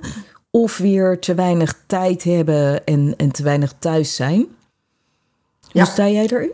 of 0.52 0.78
weer 0.78 1.20
te 1.20 1.36
weinig 1.36 1.84
tijd 1.88 2.24
hebben 2.24 2.86
en, 2.86 3.14
en 3.18 3.32
te 3.32 3.44
weinig 3.44 3.74
thuis 3.80 4.16
zijn. 4.16 4.46
Ja. 5.72 5.84
Hoe 5.84 5.92
sta 5.92 6.10
jij 6.10 6.28
erin? 6.28 6.52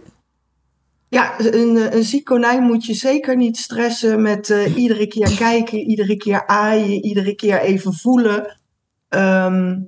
Ja, 1.09 1.39
een, 1.39 1.95
een 1.95 2.03
ziek 2.03 2.23
konijn 2.23 2.63
moet 2.63 2.85
je 2.85 2.93
zeker 2.93 3.37
niet 3.37 3.57
stressen 3.57 4.21
met 4.21 4.49
eh, 4.49 4.77
iedere 4.77 5.07
keer 5.07 5.35
kijken, 5.35 5.79
iedere 5.79 6.17
keer 6.17 6.47
aaien, 6.47 7.03
iedere 7.03 7.35
keer 7.35 7.61
even 7.61 7.93
voelen. 7.93 8.57
Ehm, 9.09 9.79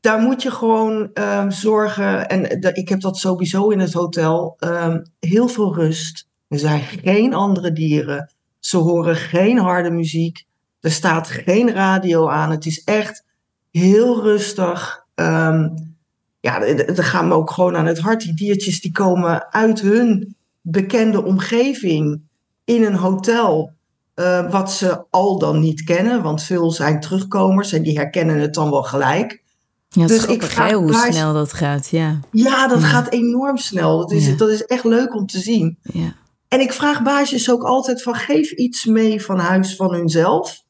daar 0.00 0.20
moet 0.20 0.42
je 0.42 0.50
gewoon 0.50 1.10
ehm, 1.14 1.50
zorgen, 1.50 2.28
en 2.28 2.60
de- 2.60 2.72
ik 2.72 2.88
heb 2.88 3.00
dat 3.00 3.16
sowieso 3.16 3.68
in 3.68 3.78
het 3.80 3.92
hotel, 3.92 4.56
ehm, 4.58 5.02
heel 5.20 5.48
veel 5.48 5.74
rust. 5.74 6.26
Er 6.48 6.58
zijn 6.58 6.80
geen 6.82 7.34
andere 7.34 7.72
dieren, 7.72 8.32
ze 8.58 8.76
horen 8.76 9.16
geen 9.16 9.58
harde 9.58 9.90
muziek, 9.90 10.44
er 10.80 10.90
staat 10.90 11.28
geen 11.28 11.70
radio 11.72 12.28
aan. 12.28 12.50
Het 12.50 12.66
is 12.66 12.84
echt 12.84 13.24
heel 13.70 14.22
rustig. 14.22 15.04
Ehm, 15.14 15.68
ja, 16.40 16.62
er 16.62 17.04
gaan 17.04 17.28
me 17.28 17.34
ook 17.34 17.50
gewoon 17.50 17.76
aan 17.76 17.86
het 17.86 17.98
hart. 17.98 18.20
Die 18.20 18.34
diertjes 18.34 18.80
die 18.80 18.92
komen 18.92 19.52
uit 19.52 19.80
hun 19.80 20.36
bekende 20.60 21.24
omgeving 21.24 22.20
in 22.64 22.84
een 22.84 22.94
hotel. 22.94 23.76
eh, 24.14 24.50
wat 24.50 24.72
ze 24.72 25.04
al 25.10 25.38
dan 25.38 25.60
niet 25.60 25.84
kennen, 25.84 26.22
want 26.22 26.42
veel 26.42 26.70
zijn 26.70 27.00
terugkomers 27.00 27.72
en 27.72 27.82
die 27.82 27.96
herkennen 27.98 28.38
het 28.40 28.54
dan 28.54 28.70
wel 28.70 28.82
gelijk. 28.82 29.42
Ja, 29.88 30.06
Dus 30.06 30.24
ik 30.26 30.42
vraag 30.42 30.72
hoe 30.72 30.94
snel 31.10 31.32
dat 31.32 31.52
gaat. 31.52 31.88
Ja, 31.88 32.20
Ja, 32.32 32.66
dat 32.68 32.80
Ja. 32.80 32.86
gaat 32.86 33.12
enorm 33.12 33.56
snel. 33.56 33.98
Dat 33.98 34.12
is, 34.12 34.26
Ja. 34.26 34.34
dat 34.36 34.48
is 34.48 34.64
echt 34.64 34.84
leuk 34.84 35.14
om 35.14 35.26
te 35.26 35.38
zien. 35.40 35.78
ja, 35.82 36.14
En 36.48 36.60
ik 36.60 36.72
vraag 36.72 37.02
baasjes 37.02 37.50
ook 37.50 37.62
altijd 37.62 38.02
van 38.02 38.14
geef 38.14 38.50
iets 38.50 38.84
mee 38.84 39.22
van 39.22 39.38
huis 39.38 39.76
van 39.76 39.92
hunzelf. 39.94 40.62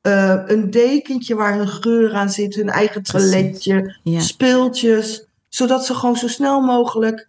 Eh, 0.00 0.40
een 0.46 0.70
dekentje 0.70 1.34
waar 1.34 1.56
hun 1.56 1.68
geur 1.68 2.14
aan 2.14 2.30
zit, 2.30 2.54
hun 2.54 2.68
eigen 2.68 3.02
toiletje, 3.02 3.96
ja. 4.02 4.20
speeltjes. 4.20 5.26
Zodat 5.48 5.86
ze 5.86 5.94
gewoon 5.94 6.16
zo 6.16 6.28
snel 6.28 6.60
mogelijk 6.60 7.28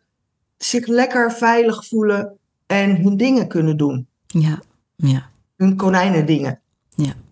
zich 0.58 0.88
lekker 0.88 1.32
veilig 1.32 1.86
voelen 1.88 2.38
en 2.66 2.96
hun 3.02 3.18
dingen 3.18 3.48
kunnen 3.48 3.78
doen. 3.78 4.08
ja, 4.28 4.60
ja. 4.96 5.30
Hun 5.56 5.76
konijnendingen. 5.76 6.60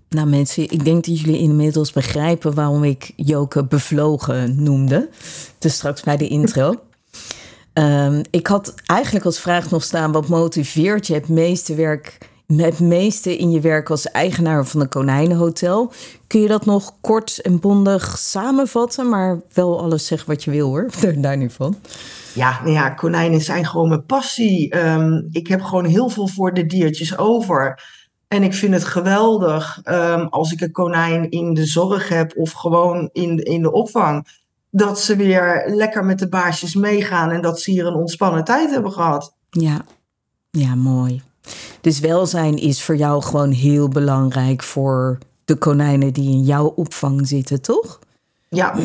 Nou 0.10 0.28
mensen, 0.28 0.64
ik 0.64 0.86
denk 0.86 1.06
dat 1.06 1.20
jullie 1.20 1.40
inmiddels 1.40 1.92
begrijpen 1.92 2.54
waarom 2.54 2.84
ik 2.84 3.12
Joke 3.16 3.64
bevlogen 3.64 4.64
noemde. 4.64 5.10
Dus 5.60 5.74
straks 5.74 6.04
bij 6.04 6.18
de 6.18 6.28
intro. 6.28 6.74
Ehm, 7.74 8.24
ik 8.30 8.48
had 8.48 8.74
eigenlijk 8.86 9.26
als 9.26 9.40
vraag 9.40 9.70
nog 9.70 9.84
staan: 9.84 10.12
wat 10.12 10.28
motiveert 10.28 11.08
je 11.08 11.14
het 11.14 11.30
meeste 11.30 11.76
werk, 11.76 12.18
het 12.48 12.80
meeste 12.80 13.38
in 13.38 13.52
je 13.52 13.60
werk 13.60 13.90
als 13.90 14.12
eigenaar 14.12 14.66
van 14.66 14.82
een 14.82 14.90
konijnenhotel? 14.90 15.92
Kun 16.28 16.42
je 16.42 16.48
dat 16.48 16.66
nog 16.66 16.94
kort 17.02 17.42
en 17.42 17.60
bondig 17.60 18.18
samenvatten, 18.18 19.10
maar 19.10 19.42
wel 19.54 19.82
alles 19.82 20.06
zeggen 20.06 20.28
wat 20.28 20.44
je 20.44 20.52
wil 20.52 20.68
hoor, 20.68 20.90
daar 21.18 21.38
niet 21.38 21.54
van. 21.54 21.76
Ja, 22.34 22.60
nou 22.62 22.74
ja, 22.74 22.90
konijnen 22.90 23.42
zijn 23.42 23.66
gewoon 23.66 23.90
mijn 23.90 24.06
passie. 24.06 24.70
Ehm, 24.70 25.22
ik 25.32 25.48
heb 25.48 25.62
gewoon 25.62 25.86
heel 25.86 26.10
veel 26.10 26.28
voor 26.28 26.54
de 26.54 26.66
diertjes 26.66 27.18
over. 27.18 27.82
En 28.28 28.44
ik 28.44 28.54
vind 28.54 28.74
het 28.74 28.84
geweldig 28.84 29.82
um, 29.86 30.28
als 30.28 30.52
ik 30.52 30.62
een 30.62 30.72
konijn 30.72 31.30
in 31.30 31.54
de 31.54 31.66
zorg 31.66 32.10
heb 32.10 32.38
of 32.38 32.52
gewoon 32.52 33.10
in, 33.14 33.38
in 33.38 33.62
de 33.62 33.72
opvang. 33.72 34.44
Dat 34.70 35.00
ze 35.00 35.16
weer 35.16 35.64
lekker 35.68 36.06
met 36.06 36.20
de 36.20 36.30
baasjes 36.30 36.76
meegaan 36.76 37.32
en 37.32 37.42
dat 37.42 37.60
ze 37.60 37.72
hier 37.72 37.86
een 37.86 37.94
ontspannen 37.94 38.44
tijd 38.44 38.70
hebben 38.70 38.92
gehad. 38.92 39.36
Ja, 39.50 39.86
ja, 40.52 40.76
mooi. 40.76 41.22
Dus 41.82 42.00
welzijn 42.00 42.58
is 42.58 42.84
voor 42.84 42.96
jou 42.96 43.24
gewoon 43.24 43.52
heel 43.52 43.88
belangrijk 43.88 44.64
voor 44.64 45.18
de 45.46 45.56
konijnen 45.56 46.14
die 46.14 46.30
in 46.30 46.44
jouw 46.44 46.66
opvang 46.66 47.28
zitten, 47.28 47.62
toch? 47.62 48.00
Ja, 48.50 48.76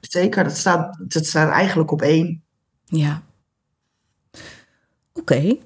zeker. 0.00 0.44
Dat 0.44 0.56
staat, 0.56 0.96
dat 1.08 1.26
staat 1.26 1.50
eigenlijk 1.50 1.90
op 1.90 2.02
één. 2.02 2.42
Ja. 2.84 3.22
Oké. 5.12 5.56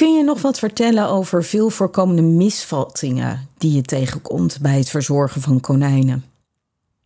Kun 0.00 0.14
je 0.14 0.24
nog 0.24 0.42
wat 0.42 0.58
vertellen 0.58 1.08
over 1.08 1.44
veel 1.44 1.70
voorkomende 1.70 2.22
misvattingen 2.22 3.48
die 3.58 3.72
je 3.72 3.82
tegenkomt 3.82 4.58
bij 4.60 4.78
het 4.78 4.90
verzorgen 4.90 5.40
van 5.40 5.60
konijnen? 5.60 6.24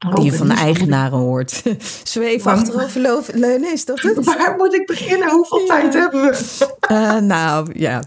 Oh, 0.06 0.14
die 0.14 0.24
je 0.24 0.32
van 0.32 0.48
de 0.48 0.54
eigenaren 0.54 1.18
hoort. 1.18 1.62
Zweef 2.04 2.46
achteroverleunen, 2.46 3.72
is 3.72 3.84
dat 3.84 4.00
het? 4.00 4.24
Waar 4.24 4.54
moet 4.56 4.74
ik 4.74 4.86
beginnen? 4.86 5.30
Hoeveel 5.30 5.66
tijd 5.66 5.94
hebben 5.94 6.22
we? 6.22 6.66
Uh, 6.90 7.16
nou, 7.16 7.70
ja. 7.78 8.02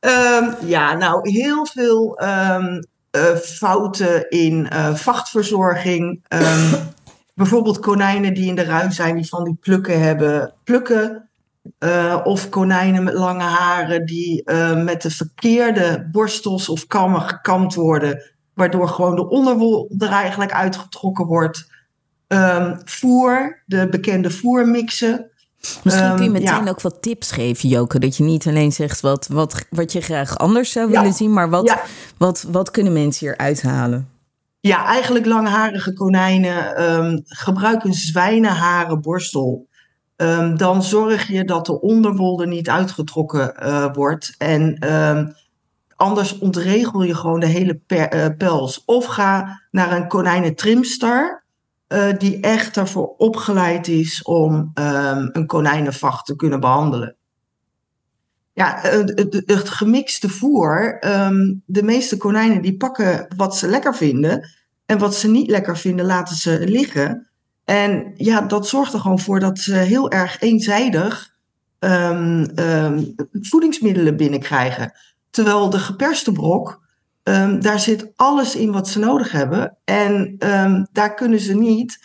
Um, 0.00 0.54
ja, 0.66 0.94
nou, 0.94 1.30
heel 1.30 1.66
veel 1.66 2.22
um, 2.22 2.84
uh, 3.16 3.36
fouten 3.36 4.28
in 4.28 4.68
uh, 4.72 4.94
vachtverzorging. 4.94 6.24
Um, 6.28 6.78
bijvoorbeeld 7.34 7.78
konijnen 7.78 8.34
die 8.34 8.48
in 8.48 8.54
de 8.54 8.64
ruim 8.64 8.90
zijn, 8.90 9.16
die 9.16 9.28
van 9.28 9.44
die 9.44 9.56
plukken 9.60 10.00
hebben. 10.00 10.54
Plukken 10.64 11.29
uh, 11.78 12.20
of 12.24 12.48
konijnen 12.48 13.04
met 13.04 13.14
lange 13.14 13.42
haren 13.42 14.06
die 14.06 14.42
uh, 14.44 14.82
met 14.82 15.02
de 15.02 15.10
verkeerde 15.10 16.08
borstels 16.12 16.68
of 16.68 16.86
kammen 16.86 17.20
gekamd 17.20 17.74
worden, 17.74 18.22
waardoor 18.54 18.88
gewoon 18.88 19.14
de 19.14 19.28
onderwol 19.28 19.94
er 19.98 20.08
eigenlijk 20.08 20.52
uitgetrokken 20.52 21.26
wordt. 21.26 21.68
Um, 22.28 22.80
voer, 22.84 23.62
de 23.66 23.88
bekende 23.88 24.30
voermixen. 24.30 25.30
Misschien 25.82 26.14
kun 26.14 26.24
je 26.24 26.30
meteen 26.30 26.56
um, 26.56 26.64
ja. 26.64 26.70
ook 26.70 26.80
wat 26.80 27.02
tips 27.02 27.30
geven, 27.30 27.68
Joke. 27.68 27.98
Dat 27.98 28.16
je 28.16 28.24
niet 28.24 28.46
alleen 28.46 28.72
zegt 28.72 29.00
wat, 29.00 29.26
wat, 29.26 29.66
wat 29.70 29.92
je 29.92 30.00
graag 30.00 30.38
anders 30.38 30.72
zou 30.72 30.90
willen 30.90 31.04
ja. 31.04 31.12
zien, 31.12 31.32
maar 31.32 31.50
wat, 31.50 31.66
ja. 31.66 31.82
wat, 32.16 32.46
wat 32.50 32.70
kunnen 32.70 32.92
mensen 32.92 33.26
hier 33.26 33.36
uithalen? 33.36 34.08
Ja, 34.60 34.84
eigenlijk 34.84 35.26
langharige 35.26 35.92
konijnen 35.92 36.82
um, 36.92 37.22
gebruik 37.24 37.84
een 37.84 37.94
zwijnenharen 37.94 39.00
borstel. 39.00 39.68
Um, 40.22 40.56
dan 40.56 40.82
zorg 40.82 41.28
je 41.28 41.44
dat 41.44 41.66
de 41.66 41.80
onderwol 41.80 42.40
er 42.40 42.46
niet 42.46 42.68
uitgetrokken 42.68 43.54
uh, 43.62 43.92
wordt. 43.92 44.34
En 44.38 44.92
um, 44.92 45.34
anders 45.96 46.38
ontregel 46.38 47.02
je 47.02 47.14
gewoon 47.14 47.40
de 47.40 47.46
hele 47.46 47.74
per, 47.86 48.14
uh, 48.14 48.36
pels. 48.38 48.82
Of 48.84 49.04
ga 49.04 49.60
naar 49.70 49.92
een 49.92 50.08
konijnentrimstar, 50.08 51.44
uh, 51.88 52.16
die 52.18 52.40
echt 52.40 52.76
ervoor 52.76 53.14
opgeleid 53.16 53.88
is 53.88 54.22
om 54.22 54.52
um, 54.74 55.30
een 55.32 55.46
konijnenvacht 55.46 56.26
te 56.26 56.36
kunnen 56.36 56.60
behandelen. 56.60 57.16
Ja, 58.52 58.78
het, 58.80 59.42
het 59.46 59.68
gemixte 59.68 60.28
voer. 60.28 60.98
de 61.66 61.82
meeste 61.82 62.16
konijnen 62.16 62.62
die 62.62 62.76
pakken 62.76 63.26
wat 63.36 63.56
ze 63.56 63.68
lekker 63.68 63.94
vinden. 63.94 64.48
En 64.86 64.98
wat 64.98 65.14
ze 65.14 65.30
niet 65.30 65.50
lekker 65.50 65.76
vinden, 65.78 66.06
laten 66.06 66.36
ze 66.36 66.60
liggen. 66.68 67.29
En 67.70 68.12
ja, 68.16 68.40
dat 68.40 68.68
zorgt 68.68 68.92
er 68.92 69.00
gewoon 69.00 69.20
voor 69.20 69.40
dat 69.40 69.58
ze 69.58 69.74
heel 69.74 70.10
erg 70.10 70.40
eenzijdig 70.40 71.34
um, 71.78 72.58
um, 72.58 73.14
voedingsmiddelen 73.32 74.16
binnenkrijgen. 74.16 74.92
Terwijl 75.30 75.70
de 75.70 75.78
geperste 75.78 76.32
brok, 76.32 76.80
um, 77.22 77.60
daar 77.60 77.80
zit 77.80 78.12
alles 78.16 78.56
in 78.56 78.72
wat 78.72 78.88
ze 78.88 78.98
nodig 78.98 79.32
hebben. 79.32 79.76
En 79.84 80.36
daar 80.92 81.14
kunnen 81.14 81.40
ze 81.40 81.54
niet 81.54 81.98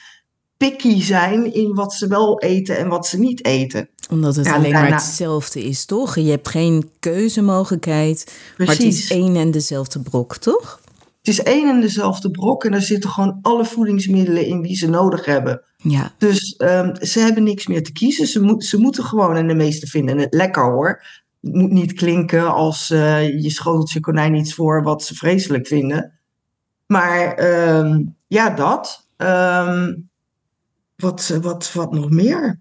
picky 0.58 1.02
zijn 1.02 1.54
in 1.54 1.74
wat 1.74 1.94
ze 1.94 2.08
wel 2.08 2.40
eten 2.40 2.78
en 2.78 2.88
wat 2.88 3.08
ze 3.08 3.20
niet 3.20 3.46
eten. 3.46 3.90
Omdat 4.10 4.36
het 4.36 4.46
ja, 4.46 4.54
alleen 4.54 4.72
daarna... 4.72 4.90
maar 4.90 4.98
hetzelfde 4.98 5.64
is, 5.64 5.86
toch? 5.86 6.16
Je 6.16 6.30
hebt 6.30 6.50
geen 6.50 6.90
keuzemogelijkheid, 7.00 8.24
Precies. 8.56 8.78
maar 8.78 8.86
het 8.86 8.96
is 8.96 9.10
één 9.10 9.36
en 9.36 9.52
dezelfde 9.52 10.00
brok, 10.00 10.38
toch? 10.38 10.80
Het 11.26 11.34
is 11.34 11.44
één 11.44 11.70
en 11.70 11.82
dezelfde 11.82 12.32
brok 12.32 12.64
en 12.64 12.74
er 12.74 12.82
zitten 12.82 13.10
gewoon 13.10 13.40
alle 13.42 13.66
voedingsmiddelen 13.66 14.46
in 14.46 14.62
die 14.62 14.76
ze 14.76 14.90
nodig 14.90 15.26
hebben. 15.26 15.62
Ja. 15.78 16.12
Dus 16.18 16.56
um, 16.58 16.96
ze 17.06 17.20
hebben 17.20 17.44
niks 17.44 17.68
meer 17.68 17.84
te 17.84 17.92
kiezen. 17.92 18.28
Ze, 18.28 18.42
moet, 18.42 18.66
ze 18.66 18.80
moeten 18.80 19.04
gewoon, 19.04 19.36
en 19.36 19.48
de 19.48 19.56
meesten 19.56 19.88
vinden 19.88 20.18
het 20.18 20.34
lekker 20.34 20.64
hoor. 20.64 21.04
Het 21.42 21.54
moet 21.54 21.72
niet 21.72 21.94
klinken 21.94 22.54
als 22.54 22.92
uh, 22.92 23.42
je 23.42 23.50
schotelt 23.50 23.92
je 23.92 24.00
konijn 24.00 24.36
iets 24.36 24.54
voor 24.54 24.84
wat 24.84 25.04
ze 25.04 25.16
vreselijk 25.16 25.68
vinden. 25.68 26.20
Maar 26.86 27.40
um, 27.78 28.16
ja, 28.28 28.50
dat. 28.50 29.08
Um, 29.18 30.10
wat, 30.96 31.38
wat, 31.42 31.74
wat 31.74 31.92
nog 31.92 32.10
meer? 32.10 32.60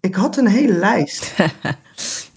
ik 0.00 0.14
had 0.14 0.36
een 0.36 0.48
hele 0.48 0.72
lijst. 0.72 1.34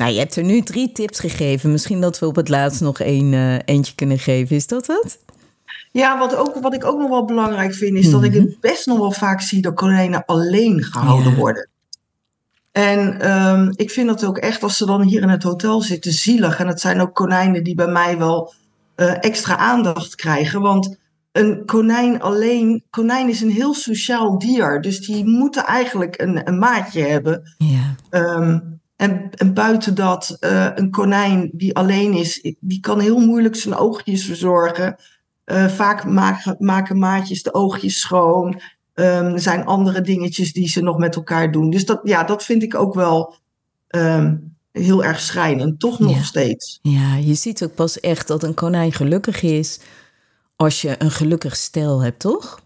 Nou, 0.04 0.16
je 0.16 0.22
hebt 0.22 0.36
er 0.36 0.44
nu 0.44 0.62
drie 0.62 0.92
tips 0.92 1.20
gegeven. 1.20 1.72
Misschien 1.72 2.02
dat 2.02 2.20
we 2.20 2.26
op 2.26 2.36
het 2.36 2.50
laatst 2.50 2.82
nog 2.82 3.00
één, 3.00 3.32
uh, 3.32 3.56
eentje 3.66 3.96
kunnen 3.96 4.20
geven. 4.20 4.56
Is 4.56 4.68
dat 4.68 4.88
het? 4.88 5.20
Ja, 5.92 6.18
wat, 6.18 6.36
ook, 6.36 6.56
wat 6.62 6.74
ik 6.74 6.86
ook 6.86 7.00
nog 7.00 7.10
wel 7.10 7.26
belangrijk 7.26 7.74
vind, 7.74 7.98
is 7.98 8.06
mm 8.06 8.12
-hmm. 8.12 8.22
dat 8.22 8.32
ik 8.32 8.42
het 8.42 8.60
best 8.60 8.86
nog 8.86 8.98
wel 8.98 9.12
vaak 9.12 9.42
zie 9.42 9.62
dat 9.62 9.74
konijnen 9.74 10.26
alleen 10.26 10.84
gehouden 10.84 11.32
ja. 11.32 11.38
worden. 11.38 11.70
En 12.72 13.32
um, 13.32 13.72
ik 13.76 13.92
vind 13.92 14.08
dat 14.08 14.26
ook 14.26 14.38
echt, 14.38 14.64
als 14.64 14.78
ze 14.78 14.86
dan 14.86 15.02
hier 15.02 15.22
in 15.22 15.30
het 15.30 15.44
hotel 15.44 15.82
zitten, 15.82 16.12
zielig. 16.12 16.60
En 16.60 16.68
het 16.68 16.82
zijn 16.82 17.02
ook 17.02 17.14
konijnen 17.14 17.64
die 17.64 17.76
bij 17.76 17.92
mij 17.92 18.18
wel 18.18 18.54
uh, 18.96 19.24
extra 19.24 19.58
aandacht 19.58 20.16
krijgen. 20.16 20.62
Want 20.62 20.98
een 21.32 21.66
konijn 21.66 22.22
alleen, 22.22 22.84
konijn 22.90 23.30
is 23.30 23.42
een 23.42 23.52
heel 23.52 23.74
sociaal 23.74 24.38
dier. 24.38 24.82
Dus 24.82 25.00
die 25.00 25.26
moeten 25.26 25.66
eigenlijk 25.66 26.22
een, 26.22 26.48
een 26.48 26.60
maatje 26.60 27.02
hebben. 27.02 27.56
Ja. 27.58 27.96
Um, 28.10 28.73
en, 28.96 29.30
en, 29.32 29.54
buiten 29.54 29.96
dat, 29.96 30.38
uh, 30.40 30.70
een 30.76 30.92
konijn 30.92 31.50
die 31.54 31.76
alleen 31.76 32.14
is, 32.14 32.56
die 32.60 32.80
kan 32.80 33.00
heel 33.00 33.20
moeilijk 33.20 33.56
zijn 33.56 33.76
oogjes 33.76 34.26
verzorgen. 34.26 34.96
Uh, 35.46 35.68
vaak 35.68 36.06
maken, 36.06 36.56
maken 36.60 36.98
maatjes 36.98 37.44
de 37.44 37.54
oogjes 37.54 38.00
schoon. 38.00 38.62
Um, 38.94 39.34
er 39.34 39.40
zijn 39.40 39.66
andere 39.66 40.02
dingetjes 40.02 40.54
die 40.54 40.68
ze 40.68 40.82
nog 40.82 40.98
met 40.98 41.16
elkaar 41.16 41.52
doen. 41.52 41.70
Dus 41.70 41.86
dat, 41.86 42.00
ja, 42.04 42.24
dat 42.24 42.44
vind 42.44 42.64
ik 42.64 42.76
ook 42.76 42.94
wel 42.94 43.36
um, 43.90 44.56
heel 44.72 45.04
erg 45.04 45.20
schrijnend, 45.20 45.80
toch 45.80 46.00
nog 46.00 46.16
ja. 46.16 46.22
steeds. 46.22 46.80
Ja, 46.82 47.16
je 47.16 47.34
ziet 47.34 47.64
ook 47.64 47.76
pas 47.76 48.00
echt 48.00 48.28
dat 48.28 48.44
een 48.44 48.54
konijn 48.54 48.92
gelukkig 48.92 49.42
is 49.42 49.80
als 50.56 50.82
je 50.82 50.96
een 50.98 51.12
gelukkig 51.12 51.56
stel 51.56 52.04
hebt, 52.04 52.20
toch? 52.20 52.62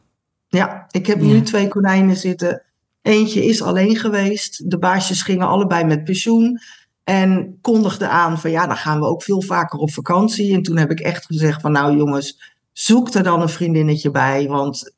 Ja, 0.48 0.86
ik 0.92 1.08
heb 1.08 1.20
ja. 1.20 1.26
nu 1.26 1.42
twee 1.42 1.68
konijnen 1.68 2.16
zitten. 2.16 2.64
Eentje 3.08 3.46
is 3.46 3.62
alleen 3.62 3.96
geweest. 3.96 4.70
De 4.70 4.78
baasjes 4.78 5.22
gingen 5.22 5.48
allebei 5.48 5.84
met 5.84 6.04
pensioen. 6.04 6.60
En 7.04 7.58
kondigde 7.62 8.08
aan 8.08 8.40
van 8.40 8.52
ja, 8.52 8.68
dan 8.68 8.78
gaan 8.78 9.00
we 9.00 9.06
ook 9.06 9.24
veel 9.24 9.42
vaker 9.42 9.80
op 9.80 9.92
vakantie. 9.92 10.54
En 10.54 10.62
toen 10.62 10.78
heb 10.78 10.92
ik 10.92 11.00
echt 11.00 11.26
gezegd 11.26 11.62
van 11.62 11.72
nou 11.72 11.98
jongens, 11.98 12.56
zoek 12.72 13.14
er 13.14 13.24
dan 13.24 13.42
een 13.42 13.50
vriendinnetje 13.50 14.12
bij. 14.12 14.48
Want 14.48 14.94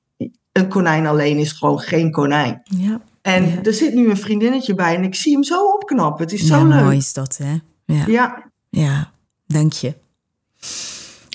een 0.51 0.67
konijn 0.67 1.07
alleen 1.07 1.37
is 1.37 1.51
gewoon 1.51 1.79
geen 1.79 2.11
konijn. 2.11 2.61
Ja. 2.63 3.01
En 3.21 3.49
ja. 3.49 3.63
er 3.63 3.73
zit 3.73 3.93
nu 3.93 4.09
een 4.09 4.17
vriendinnetje 4.17 4.75
bij 4.75 4.95
en 4.95 5.03
ik 5.03 5.15
zie 5.15 5.33
hem 5.33 5.43
zo 5.43 5.65
opknappen. 5.65 6.23
Het 6.23 6.33
is 6.33 6.47
zo 6.47 6.57
ja, 6.57 6.63
leuk. 6.63 6.83
mooi 6.83 6.97
is 6.97 7.13
dat, 7.13 7.37
hè? 7.37 7.57
Ja. 7.85 8.03
Ja. 8.07 8.51
Ja, 8.69 9.11
dank 9.47 9.73
je. 9.73 9.93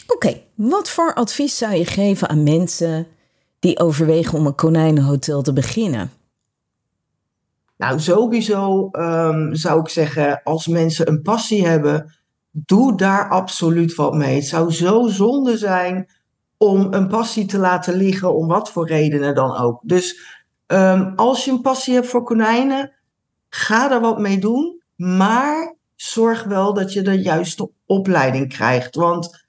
Oké, 0.06 0.14
okay, 0.14 0.44
wat 0.54 0.90
voor 0.90 1.14
advies 1.14 1.58
zou 1.58 1.74
je 1.74 1.84
geven 1.84 2.28
aan 2.28 2.42
mensen 2.42 3.06
die 3.58 3.78
overwegen 3.78 4.38
om 4.38 4.46
een 4.46 4.54
konijnenhotel 4.54 5.42
te 5.42 5.52
beginnen? 5.52 6.10
Nou, 7.76 8.00
sowieso 8.00 8.88
um, 8.92 9.54
zou 9.54 9.80
ik 9.80 9.88
zeggen, 9.88 10.42
als 10.42 10.66
mensen 10.66 11.08
een 11.08 11.22
passie 11.22 11.66
hebben, 11.66 12.14
doe 12.50 12.96
daar 12.96 13.28
absoluut 13.28 13.94
wat 13.94 14.14
mee. 14.14 14.34
Het 14.34 14.46
zou 14.46 14.72
zo 14.72 15.08
zonde 15.08 15.56
zijn 15.56 16.08
om 16.56 16.92
een 16.92 17.08
passie 17.08 17.46
te 17.46 17.58
laten 17.58 17.94
liggen, 17.94 18.34
om 18.34 18.46
wat 18.46 18.70
voor 18.70 18.87
redenen 18.87 19.34
dan 19.34 19.56
ook. 19.56 19.80
Dus 19.82 20.20
um, 20.66 21.12
als 21.16 21.44
je 21.44 21.50
een 21.50 21.60
passie 21.60 21.94
hebt 21.94 22.06
voor 22.06 22.22
konijnen, 22.22 22.92
ga 23.48 23.92
er 23.92 24.00
wat 24.00 24.18
mee 24.18 24.38
doen, 24.38 24.82
maar 24.96 25.76
zorg 25.94 26.44
wel 26.44 26.74
dat 26.74 26.92
je 26.92 27.02
de 27.02 27.22
juiste 27.22 27.70
opleiding 27.87 28.48
krijgt. 28.48 28.94
Want 28.94 29.46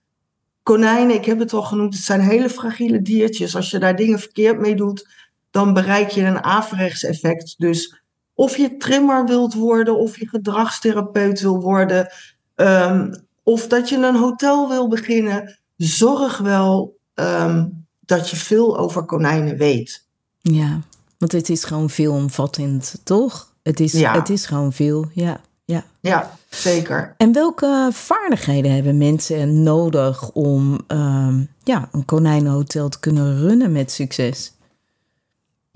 konijnen, 0.63 1.15
ik 1.15 1.25
heb 1.25 1.39
het 1.39 1.53
al 1.53 1.63
genoemd, 1.63 1.93
het 1.93 2.03
zijn 2.03 2.21
hele 2.21 2.49
fragiele 2.49 3.01
diertjes. 3.01 3.55
Als 3.55 3.69
je 3.71 3.79
daar 3.79 3.95
dingen 3.95 4.19
verkeerd 4.19 4.59
mee 4.59 4.75
doet, 4.75 5.09
dan 5.51 5.73
bereik 5.73 6.09
je 6.09 6.23
een 6.23 6.43
averechts 6.43 7.03
effect. 7.03 7.55
Dus 7.57 8.03
of 8.35 8.57
je 8.57 8.77
trimmer 8.77 9.25
wilt 9.25 9.53
worden, 9.53 9.97
of 9.97 10.19
je 10.19 10.27
gedragstherapeut 10.27 11.41
wil 11.41 11.61
worden, 11.61 12.07
ehm, 12.55 13.13
of 13.43 13.67
dat 13.67 13.89
je 13.89 13.97
een 13.97 14.15
hotel 14.15 14.69
wil 14.69 14.87
beginnen, 14.87 15.59
zorg 15.77 16.37
wel 16.37 16.97
ehm, 17.13 17.67
dat 17.99 18.29
je 18.29 18.35
veel 18.35 18.77
over 18.77 19.03
konijnen 19.03 19.57
weet. 19.57 20.05
Ja, 20.41 20.81
want 21.17 21.31
het 21.31 21.49
is 21.49 21.63
gewoon 21.63 21.89
veelomvattend, 21.89 22.95
toch? 23.03 23.53
Het 23.63 23.79
is, 23.79 23.91
Ja. 23.91 24.13
het 24.13 24.29
is 24.29 24.45
gewoon 24.45 24.73
veel, 24.73 25.05
ja. 25.13 25.39
ja. 25.65 25.83
Ja, 25.99 26.31
zeker. 26.49 27.13
En 27.17 27.31
welke 27.31 27.89
vaardigheden 27.91 28.73
hebben 28.73 28.97
mensen 28.97 29.63
nodig 29.63 30.31
om 30.31 30.79
ehm, 30.87 31.43
ja, 31.63 31.89
een 31.91 32.05
konijnenhotel 32.05 32.89
te 32.89 32.99
kunnen 32.99 33.37
runnen 33.39 33.71
met 33.71 33.91
succes? 33.91 34.53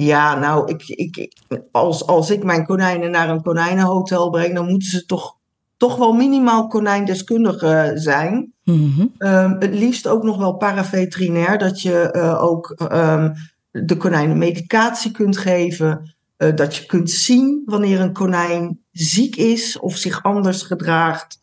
Ja, 0.01 0.39
nou, 0.39 0.67
ik, 0.71 0.87
ik, 0.87 1.33
als, 1.71 2.05
als 2.07 2.29
ik 2.29 2.43
mijn 2.43 2.65
konijnen 2.65 3.11
naar 3.11 3.29
een 3.29 3.41
konijnenhotel 3.41 4.29
breng, 4.29 4.55
dan 4.55 4.67
moeten 4.69 4.89
ze 4.89 5.05
toch, 5.05 5.35
toch 5.77 5.95
wel 5.95 6.13
minimaal 6.13 6.67
konijndeskundige 6.67 7.91
zijn. 7.95 8.53
Mhm. 8.63 9.05
Ehm, 9.17 9.55
het 9.59 9.73
liefst 9.73 10.07
ook 10.07 10.23
nog 10.23 10.37
wel 10.37 10.53
paraveterinair, 10.57 11.57
dat 11.57 11.81
je 11.81 12.11
eh, 12.11 12.43
ook 12.43 12.69
ehm, 12.71 13.33
de 13.71 13.97
konijnen 13.97 14.37
medicatie 14.37 15.11
kunt 15.11 15.37
geven. 15.37 16.15
eh, 16.37 16.55
dat 16.55 16.75
je 16.75 16.85
kunt 16.85 17.11
zien 17.11 17.61
wanneer 17.65 17.99
een 17.99 18.13
konijn 18.13 18.79
ziek 18.91 19.35
is 19.35 19.79
of 19.79 19.95
zich 19.95 20.23
anders 20.23 20.61
gedraagt. 20.61 21.41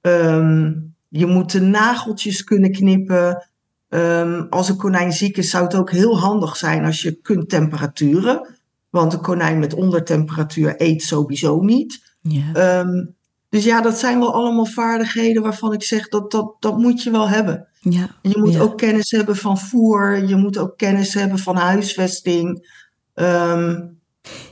Ehm, 0.00 0.72
je 1.08 1.26
moet 1.26 1.52
de 1.52 1.60
nageltjes 1.60 2.44
kunnen 2.44 2.72
knippen. 2.72 3.48
Ehm, 3.94 4.42
als 4.50 4.68
een 4.68 4.76
konijn 4.76 5.12
ziek 5.12 5.36
is, 5.36 5.50
zou 5.50 5.64
het 5.64 5.74
ook 5.74 5.90
heel 5.90 6.18
handig 6.18 6.56
zijn 6.56 6.84
als 6.84 7.02
je 7.02 7.12
kunt 7.12 7.48
temperaturen. 7.48 8.48
Want 8.90 9.12
een 9.12 9.20
konijn 9.20 9.58
met 9.58 9.74
ondertemperatuur 9.74 10.74
eet 10.76 11.02
sowieso 11.02 11.60
niet. 11.60 12.02
Ja. 12.20 12.52
Ehm, 12.52 13.04
dus 13.48 13.64
ja, 13.64 13.80
dat 13.80 13.98
zijn 13.98 14.18
wel 14.18 14.34
allemaal 14.34 14.66
vaardigheden 14.66 15.42
waarvan 15.42 15.72
ik 15.72 15.82
zeg 15.82 16.08
dat 16.08 16.30
dat, 16.30 16.54
dat 16.60 16.78
moet 16.78 17.02
je 17.02 17.10
wel 17.10 17.28
hebben. 17.28 17.66
ja. 17.80 18.08
Je 18.22 18.38
moet 18.38 18.52
Ja. 18.52 18.60
ook 18.60 18.78
kennis 18.78 19.10
hebben 19.10 19.36
van 19.36 19.58
voer, 19.58 20.24
je 20.28 20.36
moet 20.36 20.58
ook 20.58 20.76
kennis 20.76 21.14
hebben 21.14 21.38
van 21.38 21.56
huisvesting. 21.56 22.72
Ehm, 23.14 23.70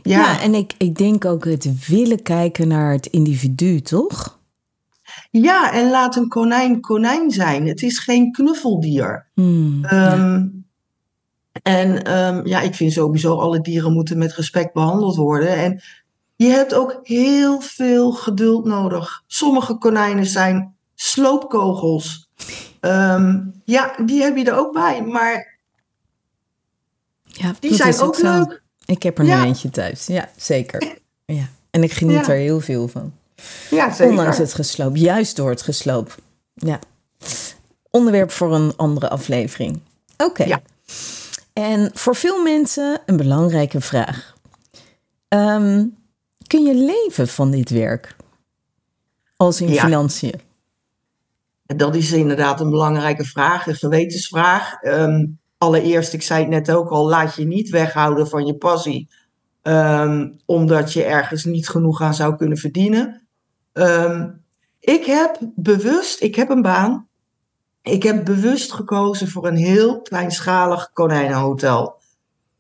ja, 0.03 0.21
Ja, 0.21 0.41
en 0.41 0.55
ik, 0.55 0.75
ik 0.79 0.95
denk 0.97 1.25
ook 1.25 1.45
het 1.45 1.87
willen 1.89 2.23
kijken 2.23 2.69
naar 2.69 2.93
het 2.93 3.07
individu, 3.07 3.81
toch? 3.81 4.41
Ja, 5.41 5.73
en 5.73 5.91
laat 5.91 6.17
een 6.17 6.29
konijn 6.29 6.81
konijn 6.81 7.31
zijn. 7.31 7.67
Het 7.67 7.83
is 7.83 7.99
geen 7.99 8.33
knuffeldier. 8.33 9.27
Hmm, 9.35 9.79
ja. 9.83 9.89
Ehm, 10.13 10.47
En 11.63 12.05
ehm, 12.05 12.47
ja, 12.47 12.61
ik 12.61 12.75
vind 12.75 12.93
sowieso 12.93 13.37
alle 13.39 13.61
dieren 13.61 13.93
moeten 13.93 14.19
met 14.19 14.35
respect 14.35 14.73
behandeld 14.73 15.17
worden. 15.17 15.57
En 15.57 15.83
je 16.37 16.47
hebt 16.49 16.75
ook 16.75 17.01
heel 17.03 17.61
veel 17.61 18.13
geduld 18.13 18.65
nodig. 18.65 19.23
Sommige 19.27 19.75
konijnen 19.79 20.27
zijn 20.27 20.75
sloopkogels. 20.95 22.29
Ehm, 22.81 23.41
ja, 23.65 23.95
die 24.05 24.23
heb 24.23 24.37
je 24.37 24.45
er 24.45 24.57
ook 24.59 24.73
bij. 24.73 25.03
Maar 25.03 25.59
Ja, 27.25 27.53
die 27.61 27.75
zijn 27.75 28.01
ook 28.01 28.15
zo. 28.15 28.23
leuk. 28.39 28.63
Ik 28.85 29.03
heb 29.03 29.19
er 29.19 29.25
Ja. 29.25 29.41
nu 29.41 29.47
eentje 29.47 29.71
thuis. 29.71 30.07
Ja, 30.07 30.29
zeker. 30.37 30.97
Ja. 31.27 31.49
En 31.71 31.83
ik 31.83 31.93
geniet 31.93 32.27
Ja. 32.27 32.33
er 32.33 32.39
heel 32.39 32.61
veel 32.61 32.89
van. 32.89 33.13
Ja, 33.71 33.91
zeker. 33.93 34.11
Ondanks 34.11 34.39
het 34.39 34.55
gesloop. 34.55 34.97
Juist 34.97 35.37
door 35.37 35.51
het 35.51 35.63
gesloop. 35.63 36.15
Ja. 36.55 36.79
Onderwerp 37.91 38.31
voor 38.31 38.55
een 38.55 38.73
andere 38.77 39.09
aflevering. 39.09 39.81
Oké. 40.17 40.45
Ja. 40.45 40.63
En 41.53 41.91
voor 41.95 42.17
veel 42.17 42.43
mensen 42.43 43.01
een 43.07 43.17
belangrijke 43.17 43.81
vraag. 43.81 44.35
Ehm, 45.29 45.85
kun 46.47 46.65
je 46.65 46.75
leven 46.75 47.29
van 47.29 47.51
dit 47.51 47.71
werk? 47.71 48.17
Als 49.37 49.61
in 49.61 49.69
Ja. 49.73 49.83
financiën? 49.85 50.41
Dat 51.67 51.95
is 51.95 52.13
inderdaad 52.13 52.61
een 52.61 52.71
belangrijke 52.71 53.25
vraag, 53.25 53.67
een 53.67 53.75
gewetensvraag. 53.75 54.75
Ehm, 54.83 55.27
allereerst, 55.59 56.13
ik 56.13 56.23
zei 56.23 56.41
het 56.41 56.49
net 56.51 56.71
ook 56.71 56.89
al, 56.89 57.09
laat 57.09 57.35
je 57.35 57.45
niet 57.47 57.69
weghouden 57.71 58.29
van 58.29 58.47
je 58.47 58.55
passie. 58.57 59.09
ehm, 59.63 60.29
omdat 60.47 60.93
je 60.93 61.05
ergens 61.05 61.45
niet 61.45 61.69
genoeg 61.69 62.01
aan 62.03 62.15
zou 62.15 62.37
kunnen 62.37 62.59
verdienen. 62.59 63.22
Ehm, 63.73 64.31
ik 64.81 65.05
heb 65.05 65.39
bewust, 65.55 66.23
ik 66.23 66.35
heb 66.35 66.49
een 66.49 66.63
baan. 66.63 67.09
Ik 67.83 68.03
heb 68.03 68.25
bewust 68.25 68.73
gekozen 68.73 69.29
voor 69.29 69.47
een 69.47 69.57
heel 69.57 70.03
kleinschalig 70.03 70.91
konijnenhotel. 70.93 72.01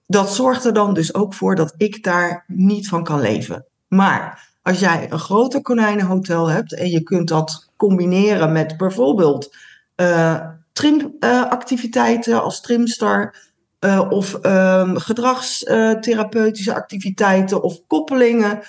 Dat 0.06 0.34
zorgt 0.34 0.64
er 0.64 0.72
dan 0.72 0.94
dus 0.94 1.14
ook 1.14 1.34
voor 1.34 1.54
dat 1.54 1.74
ik 1.76 2.04
daar 2.04 2.44
niet 2.46 2.88
van 2.88 3.04
kan 3.04 3.20
leven. 3.20 3.66
Maar 3.88 4.50
als 4.62 4.78
jij 4.78 5.10
een 5.10 5.18
groter 5.18 5.62
konijnenhotel 5.62 6.48
hebt 6.48 6.74
en 6.74 6.90
je 6.90 7.02
kunt 7.02 7.28
dat 7.28 7.70
combineren 7.76 8.52
met 8.52 8.76
bijvoorbeeld 8.76 9.56
eh 9.94 10.48
trimactiviteiten 10.72 12.42
als 12.42 12.60
trimstar 12.60 13.34
eh, 13.78 14.06
of 14.10 14.34
ehm, 14.34 14.96
gedragstherapeutische 14.96 16.74
activiteiten 16.74 17.62
of 17.62 17.80
koppelingen, 17.86 18.60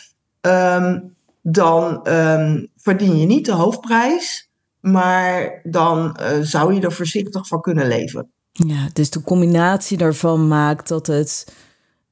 ehm, 0.41 0.99
dan 1.43 2.03
ehm, 2.05 2.65
verdien 2.75 3.17
je 3.17 3.25
niet 3.25 3.45
de 3.45 3.51
hoofdprijs, 3.51 4.49
maar 4.79 5.59
dan 5.63 6.15
eh, 6.15 6.37
zou 6.41 6.73
je 6.73 6.81
er 6.81 6.91
voorzichtig 6.91 7.47
van 7.47 7.61
kunnen 7.61 7.87
leven. 7.87 8.31
Ja, 8.51 8.89
dus 8.93 9.09
de 9.09 9.21
combinatie 9.21 9.97
daarvan 9.97 10.47
maakt 10.47 10.87
dat 10.87 11.07
het, 11.07 11.53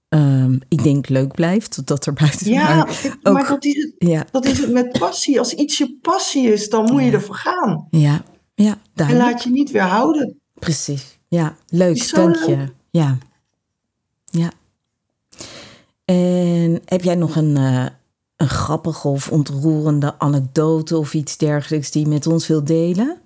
ehm, 0.09 0.57
ik 0.67 0.83
denk, 0.83 1.09
leuk 1.09 1.31
blijft. 1.33 1.87
Dat 1.87 2.05
er 2.05 2.13
buiten. 2.13 2.51
Ja, 2.51 2.87
maar 3.21 3.47
dat 3.47 3.65
is 3.65 3.75
het 3.75 4.09
ja, 4.09 4.25
Dat 4.31 4.45
is 4.45 4.59
het 4.59 4.71
met 4.71 4.99
passie. 4.99 5.39
Als 5.39 5.53
iets 5.53 5.77
je 5.77 5.97
passie 6.01 6.51
is, 6.53 6.69
dan 6.69 6.91
moet 6.91 7.03
je 7.03 7.11
ervoor 7.11 7.35
gaan. 7.35 7.87
ja, 7.89 8.23
ja, 8.55 8.77
En 8.95 9.17
laat 9.17 9.43
je 9.43 9.49
niet 9.49 9.71
weerhouden. 9.71 10.39
Precies. 10.53 11.19
Ja, 11.27 11.55
leuk. 11.69 12.11
Dank 12.13 12.35
leuk. 12.35 12.47
je. 12.47 12.71
Ja. 12.89 13.17
Ja. 14.25 14.51
En 16.05 16.81
heb 16.85 17.03
jij 17.03 17.15
nog 17.15 17.35
een, 17.35 17.57
eh, 17.57 17.85
een 18.41 18.49
grappige 18.49 19.07
of 19.07 19.31
ontroerende 19.31 20.19
anekdote 20.19 20.97
of 20.97 21.13
iets 21.13 21.37
dergelijks 21.37 21.91
die 21.91 22.01
je 22.03 22.07
met 22.07 22.27
ons 22.27 22.47
wilt 22.47 22.67
delen? 22.67 23.21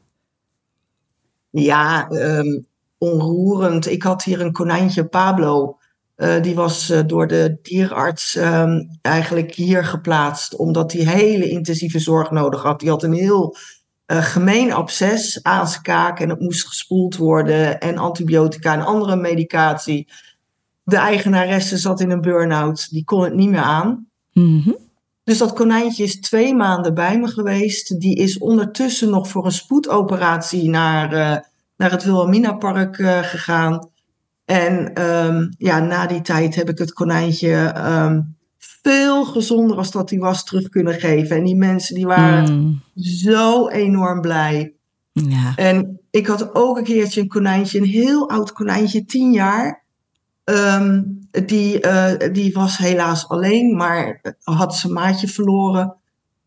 Ja, 1.50 2.10
ehm, 2.10 2.62
onroerend. 2.98 3.88
Ik 3.88 4.04
had 4.04 4.24
hier 4.24 4.42
een 4.42 4.52
konijntje, 4.52 5.06
Pablo. 5.06 5.78
Eh, 6.16 6.42
die 6.42 6.56
was 6.56 6.90
eh, 6.90 7.00
door 7.06 7.28
de 7.28 7.58
dierarts 7.62 8.36
ehm, 8.36 8.82
eigenlijk 9.02 9.54
hier 9.54 9.86
geplaatst, 9.86 10.56
omdat 10.56 10.92
hij 10.92 11.04
hele 11.04 11.50
intensieve 11.50 12.00
zorg 12.00 12.32
nodig 12.32 12.62
had. 12.62 12.80
Die 12.80 12.90
had 12.90 13.04
een 13.04 13.14
heel 13.14 13.56
eh, 14.06 14.24
gemeen 14.24 14.74
absces 14.74 15.44
aan 15.44 15.68
zijn 15.68 15.82
kaak 15.82 16.20
en 16.20 16.30
het 16.30 16.40
moest 16.40 16.68
gespoeld 16.68 17.16
worden. 17.16 17.80
En 17.80 17.98
antibiotica 17.98 18.74
en 18.74 18.86
andere 18.86 19.16
medicatie. 19.16 20.08
De 20.84 20.98
eigenaresse 20.98 21.78
zat 21.78 22.00
in 22.00 22.10
een 22.10 22.22
burn-out, 22.22 22.90
die 22.90 23.04
kon 23.04 23.24
het 23.24 23.34
niet 23.34 23.50
meer 23.50 23.60
aan. 23.60 24.08
Mhm. 24.34 24.72
Dus 25.26 25.38
dat 25.38 25.54
konijntje 25.54 26.04
is 26.04 26.20
twee 26.20 26.56
maanden 26.56 26.94
bij 26.94 27.20
me 27.20 27.28
geweest. 27.28 28.00
Die 28.00 28.16
is 28.16 28.38
ondertussen 28.38 29.10
nog 29.10 29.28
voor 29.28 29.46
een 29.46 29.52
spoedoperatie 29.52 30.70
naar, 30.70 31.14
eh, 31.14 31.38
naar 31.78 31.92
het 31.92 32.04
Wilhelmina-park 32.04 32.98
eh, 32.98 33.20
gegaan. 33.20 33.90
En 34.46 34.94
ehm, 34.94 35.48
ja, 35.58 35.80
na 35.80 36.06
die 36.08 36.22
tijd 36.22 36.56
heb 36.56 36.70
ik 36.70 36.78
het 36.78 36.94
konijntje 36.94 37.54
ehm, 37.54 38.22
veel 38.58 39.26
gezonder 39.26 39.78
als 39.78 39.92
dat 39.92 40.10
hij 40.10 40.20
was 40.20 40.44
terug 40.44 40.70
kunnen 40.70 40.94
geven. 40.94 41.38
En 41.38 41.44
die 41.44 41.56
mensen 41.56 41.96
die 41.96 42.06
waren 42.06 42.54
Mm, 42.54 42.82
zo 42.96 43.68
enorm 43.68 44.22
blij. 44.22 44.74
ja. 45.12 45.56
En 45.56 46.00
ik 46.12 46.28
had 46.28 46.56
ook 46.56 46.78
een 46.78 46.84
keertje 46.84 47.22
een 47.22 47.28
konijntje, 47.28 47.80
een 47.80 47.86
heel 47.86 48.30
oud 48.30 48.52
konijntje, 48.52 49.06
tien 49.06 49.32
jaar. 49.32 49.85
Ehm, 50.46 51.04
die, 51.46 51.80
eh, 51.80 52.34
die 52.34 52.54
was 52.54 52.78
helaas 52.78 53.30
alleen, 53.30 53.76
maar 53.76 54.22
had 54.44 54.76
zijn 54.76 54.94
maatje 54.94 55.28
verloren. 55.28 55.96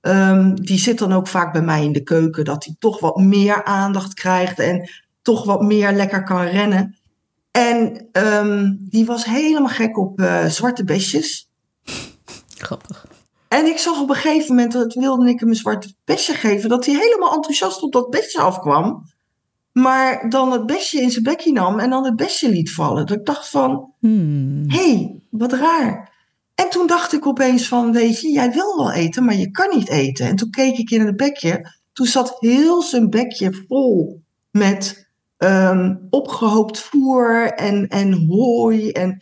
Ehm, 0.01 0.55
die 0.55 0.79
zit 0.79 0.99
dan 0.99 1.13
ook 1.13 1.27
vaak 1.27 1.53
bij 1.53 1.63
mij 1.63 1.85
in 1.85 1.93
de 1.93 2.03
keuken, 2.03 2.45
dat 2.45 2.65
hij 2.65 2.75
toch 2.79 3.01
wat 3.01 3.17
meer 3.17 3.65
aandacht 3.65 4.15
krijgt 4.15 4.59
en 4.59 4.91
toch 5.23 5.45
wat 5.45 5.63
meer 5.63 5.93
lekker 5.93 6.23
kan 6.23 6.43
rennen. 6.43 6.97
En 7.51 8.09
ehm, 8.13 8.75
die 8.79 9.07
was 9.07 9.25
helemaal 9.25 9.69
gek 9.69 9.99
op 9.99 10.21
eh, 10.21 10.47
zwarte 10.47 10.85
besjes. 10.85 11.51
Grappig. 12.57 13.07
En 13.49 13.67
ik 13.67 13.79
zag 13.79 14.01
op 14.01 14.09
een 14.09 14.15
gegeven 14.15 14.55
moment, 14.55 14.73
dat 14.73 14.95
wilde 14.95 15.29
ik 15.29 15.41
hem 15.41 15.49
een 15.49 15.55
zwart 15.55 15.95
besje 16.05 16.33
geven, 16.33 16.69
dat 16.69 16.87
hij 16.87 16.95
helemaal 16.95 17.33
enthousiast 17.33 17.83
op 17.83 17.93
dat 17.93 18.11
besje 18.11 18.41
afkwam. 18.41 19.05
Maar 19.81 20.29
dan 20.29 20.53
het 20.53 20.67
besje 20.67 21.01
in 21.01 21.11
zijn 21.11 21.25
bekje 21.25 21.53
nam 21.53 21.79
en 21.79 21.91
dan 21.91 22.05
het 22.05 22.17
besje 22.17 22.49
liet 22.49 22.73
vallen. 22.73 23.07
Dat 23.07 23.17
ik 23.17 23.25
dacht 23.25 23.49
van, 23.49 23.93
Hmm. 24.01 24.65
hé, 24.67 24.93
hey, 24.93 25.21
wat 25.31 25.53
raar. 25.53 26.17
En 26.55 26.71
toen 26.71 26.87
dacht 26.87 27.13
ik 27.13 27.27
opeens 27.27 27.69
van, 27.69 27.93
weet 27.93 28.21
je, 28.21 28.33
jij 28.33 28.51
wil 28.53 28.77
wel 28.77 28.93
eten, 28.93 29.25
maar 29.25 29.37
je 29.37 29.51
kan 29.51 29.77
niet 29.77 29.89
eten. 29.89 30.27
En 30.27 30.37
toen 30.37 30.51
keek 30.51 30.79
ik 30.79 30.91
in 30.91 31.07
het 31.07 31.17
bekje, 31.17 31.73
toen 31.93 32.07
zat 32.07 32.37
heel 32.39 32.83
zijn 32.83 33.11
bekje 33.11 33.65
vol 33.69 34.23
met 34.51 35.09
ehm, 35.37 35.97
opgehoopt 36.11 36.79
voer 36.79 37.53
en, 37.53 37.89
en 37.89 38.27
hooi. 38.29 38.91
En 38.91 39.21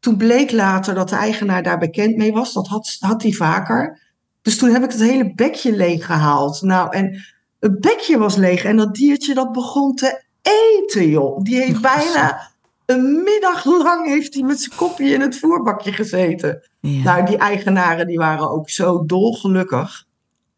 toen 0.00 0.16
bleek 0.16 0.52
later 0.52 0.94
dat 0.94 1.08
de 1.08 1.16
eigenaar 1.16 1.62
daar 1.62 1.78
bekend 1.78 2.16
mee 2.16 2.32
was. 2.32 2.52
Dat 2.52 2.66
had, 2.66 2.96
had 2.98 3.22
hij 3.22 3.32
vaker. 3.32 4.00
Dus 4.42 4.58
toen 4.58 4.70
heb 4.70 4.84
ik 4.84 4.90
het 4.90 5.00
hele 5.00 5.34
bekje 5.34 5.76
leeg 5.76 6.06
gehaald. 6.06 6.62
Nou, 6.62 6.96
en 6.96 7.24
het 7.60 7.80
bekje 7.80 8.18
was 8.18 8.36
leeg 8.36 8.64
en 8.64 8.76
dat 8.76 8.94
diertje 8.94 9.34
dat 9.34 9.52
begon 9.52 9.94
te 9.94 10.22
eten, 10.42 11.08
joh. 11.08 11.42
Die 11.42 11.60
heeft 11.60 11.80
bijna 11.80 12.50
een 12.86 13.22
middag 13.24 13.64
lang 13.64 14.06
heeft 14.06 14.34
hij 14.34 14.42
met 14.42 14.60
zijn 14.60 14.76
kopje 14.76 15.08
in 15.08 15.20
het 15.20 15.38
voerbakje 15.38 15.92
gezeten. 15.92 16.68
Ja. 16.80 17.02
Nou, 17.02 17.26
die 17.26 17.36
eigenaren 17.36 18.06
die 18.06 18.18
waren 18.18 18.50
ook 18.50 18.70
zo 18.70 19.04
dolgelukkig. 19.06 20.04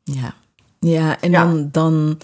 Ja, 0.05 0.35
ja 0.81 1.21
en 1.21 1.31
Ja. 1.31 1.45
Dan, 1.45 1.69
dan, 1.73 2.19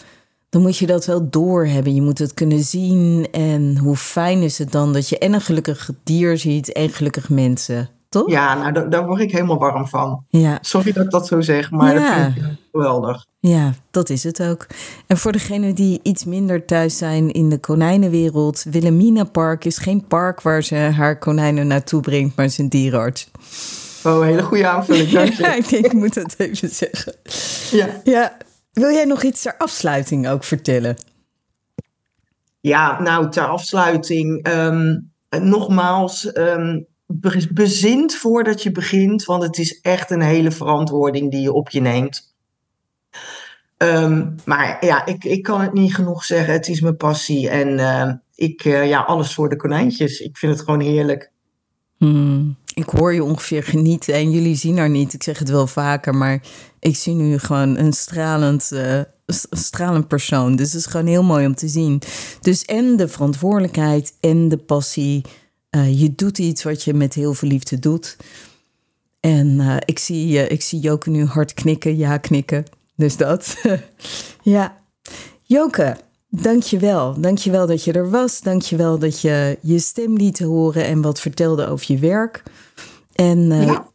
dan 0.49 0.63
moet 0.63 0.79
je 0.79 0.87
dat 0.87 1.07
wel 1.07 1.31
doorhebben. 1.31 1.95
Je 1.95 2.03
moet 2.03 2.19
het 2.19 2.35
kunnen 2.35 2.63
zien. 2.63 3.29
En 3.33 3.79
hoe 3.79 3.97
fijn 3.97 4.43
is 4.43 4.59
het 4.59 4.73
dan 4.73 4.93
dat 4.93 5.09
je 5.09 5.19
en 5.19 5.33
een 5.33 5.41
gelukkig 5.41 5.91
dier 6.03 6.39
ziet 6.39 6.73
en 6.73 6.91
gelukkig 6.91 7.29
mensen, 7.29 7.89
toch? 8.21 8.31
Ja, 8.31 8.55
nou, 8.55 8.73
daar, 8.73 8.91
daar 8.91 9.07
word 9.07 9.21
ik 9.21 9.33
helemaal 9.33 9.59
warm 9.59 9.89
van. 9.89 10.25
Ja, 10.29 10.59
Sorry 10.61 10.93
dat 10.93 11.05
ik 11.05 11.11
dat 11.11 11.27
zo 11.27 11.41
zeg, 11.41 11.71
maar 11.71 11.95
Ja. 11.95 12.15
dat 12.25 12.33
vind 12.33 12.47
ik 12.47 12.57
geweldig. 12.73 13.27
ja, 13.41 13.73
dat 13.91 14.11
is 14.11 14.25
het 14.25 14.43
ook. 14.43 14.67
En 15.07 15.17
voor 15.17 15.33
degenen 15.33 15.75
die 15.75 16.01
iets 16.03 16.25
minder 16.25 16.65
thuis 16.65 16.99
zijn 16.99 17.31
in 17.33 17.49
de 17.49 17.59
konijnenwereld, 17.59 18.63
Wilhelmina 18.71 19.25
Park 19.25 19.65
is 19.65 19.79
geen 19.79 20.07
park 20.07 20.41
waar 20.43 20.63
ze 20.63 20.75
haar 20.75 21.19
konijnen 21.19 21.67
naartoe 21.67 22.01
brengt, 22.01 22.37
maar 22.37 22.45
is 22.45 22.59
een 22.59 22.69
dierenarts. 22.69 23.31
Oh, 24.05 24.17
een 24.17 24.23
hele 24.27 24.43
goede 24.43 24.67
aanvulling, 24.69 25.11
dank 25.11 25.33
je. 25.33 25.43
Ja, 25.43 25.55
ik 25.55 25.69
denk, 25.69 25.85
ik 25.85 25.93
moet 25.93 26.15
dat 26.15 26.35
even 26.39 26.69
zeggen. 26.69 27.15
Ja. 27.71 27.89
Ja, 28.05 28.37
wil 28.73 28.91
jij 28.91 29.05
nog 29.05 29.23
iets 29.23 29.43
ter 29.43 29.55
afsluiting 29.59 30.29
ook 30.29 30.45
vertellen? 30.45 30.97
Ja, 32.61 33.01
nou, 33.03 33.31
ter 33.31 33.47
afsluiting. 33.47 34.43
ehm, 34.43 34.97
nogmaals, 35.41 36.33
ehm, 36.33 36.81
bezint 37.53 38.15
voordat 38.15 38.63
je 38.63 38.71
begint, 38.71 39.25
want 39.25 39.43
het 39.43 39.59
is 39.59 39.81
echt 39.81 40.11
een 40.11 40.23
hele 40.23 40.51
verantwoording 40.51 41.31
die 41.31 41.41
je 41.41 41.53
op 41.53 41.71
je 41.71 41.81
neemt. 41.81 42.35
Ehm, 43.77 44.31
maar 44.45 44.85
ja, 44.85 45.07
ik, 45.07 45.25
ik 45.25 45.43
kan 45.43 45.61
het 45.61 45.73
niet 45.73 45.95
genoeg 45.95 46.25
zeggen. 46.25 46.53
Het 46.53 46.69
is 46.69 46.81
mijn 46.81 46.97
passie. 46.97 47.49
En 47.49 47.79
ehm, 47.79 48.15
ik, 48.35 48.65
eh, 48.65 48.89
ja, 48.89 49.01
alles 49.01 49.35
voor 49.35 49.49
de 49.49 49.57
konijntjes. 49.57 50.21
Ik 50.21 50.37
vind 50.37 50.53
het 50.53 50.65
gewoon 50.65 50.81
heerlijk. 50.81 51.33
Hmm, 51.97 52.57
ik 52.75 52.89
hoor 52.89 53.15
je 53.15 53.25
ongeveer 53.25 53.63
genieten 53.63 54.15
en 54.15 54.31
jullie 54.31 54.57
zien 54.57 54.79
haar 54.79 54.91
niet. 54.91 55.13
Ik 55.13 55.23
zeg 55.23 55.39
het 55.39 55.51
wel 55.51 55.67
vaker, 55.67 56.15
maar 56.15 56.43
ik 56.79 56.97
zie 56.97 57.15
nu 57.15 57.39
gewoon 57.39 57.77
een 57.77 57.93
stralend, 57.93 58.73
eh, 58.73 59.01
stralend 59.51 60.09
persoon. 60.09 60.57
Dus 60.57 60.73
het 60.73 60.81
is 60.81 60.87
gewoon 60.87 61.07
heel 61.07 61.23
mooi 61.23 61.47
om 61.47 61.55
te 61.55 61.69
zien. 61.69 62.03
Dus 62.41 62.65
en 62.65 62.97
de 62.97 63.09
verantwoordelijkheid 63.09 64.17
en 64.21 64.49
de 64.49 64.59
passie. 64.59 65.25
Eh, 65.75 66.01
je 66.01 66.15
doet 66.15 66.39
iets 66.39 66.63
wat 66.63 66.83
je 66.83 66.95
met 66.95 67.15
heel 67.15 67.35
veel 67.35 67.49
liefde 67.49 67.79
doet. 67.79 68.17
En 69.21 69.61
eh, 69.61 69.77
ik, 69.85 69.99
zie, 69.99 70.39
eh, 70.39 70.51
ik 70.51 70.63
zie 70.63 70.81
Joke 70.81 71.11
nu 71.11 71.25
hard 71.25 71.55
knikken, 71.55 71.97
ja 71.97 72.19
knikken. 72.19 72.65
Dus 72.97 73.17
dat. 73.17 73.57
ja. 74.43 74.77
Joke, 75.43 75.97
dankjewel. 76.29 77.21
Dankjewel 77.21 77.67
dat 77.67 77.85
je 77.85 77.93
er 77.93 78.11
was. 78.11 78.41
Dankjewel 78.41 78.99
dat 78.99 79.21
je 79.21 79.59
je 79.63 79.79
stem 79.79 80.17
liet 80.17 80.39
horen 80.39 80.85
en 80.85 81.03
wat 81.03 81.21
vertelde 81.21 81.67
over 81.67 81.93
je 81.93 81.99
werk. 81.99 82.43
En 83.13 83.53
eh, 83.53 83.67
Ja. 83.67 83.89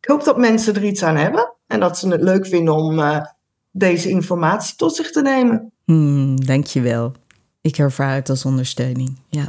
Ik 0.00 0.08
hoop 0.10 0.24
dat 0.24 0.38
mensen 0.38 0.74
er 0.74 0.84
iets 0.84 1.02
aan 1.02 1.16
hebben 1.16 1.52
en 1.66 1.80
dat 1.80 1.98
ze 1.98 2.08
het 2.08 2.22
leuk 2.22 2.46
vinden 2.46 2.74
om 2.74 3.22
deze 3.70 4.08
informatie 4.08 4.76
tot 4.76 4.94
zich 4.94 5.10
te 5.10 5.22
nemen. 5.22 5.72
hmm, 5.84 6.44
dankjewel. 6.44 7.12
Ik 7.60 7.78
ervaar 7.78 8.14
het 8.14 8.28
als 8.30 8.44
ondersteuning. 8.44 9.18
Ja. 9.28 9.48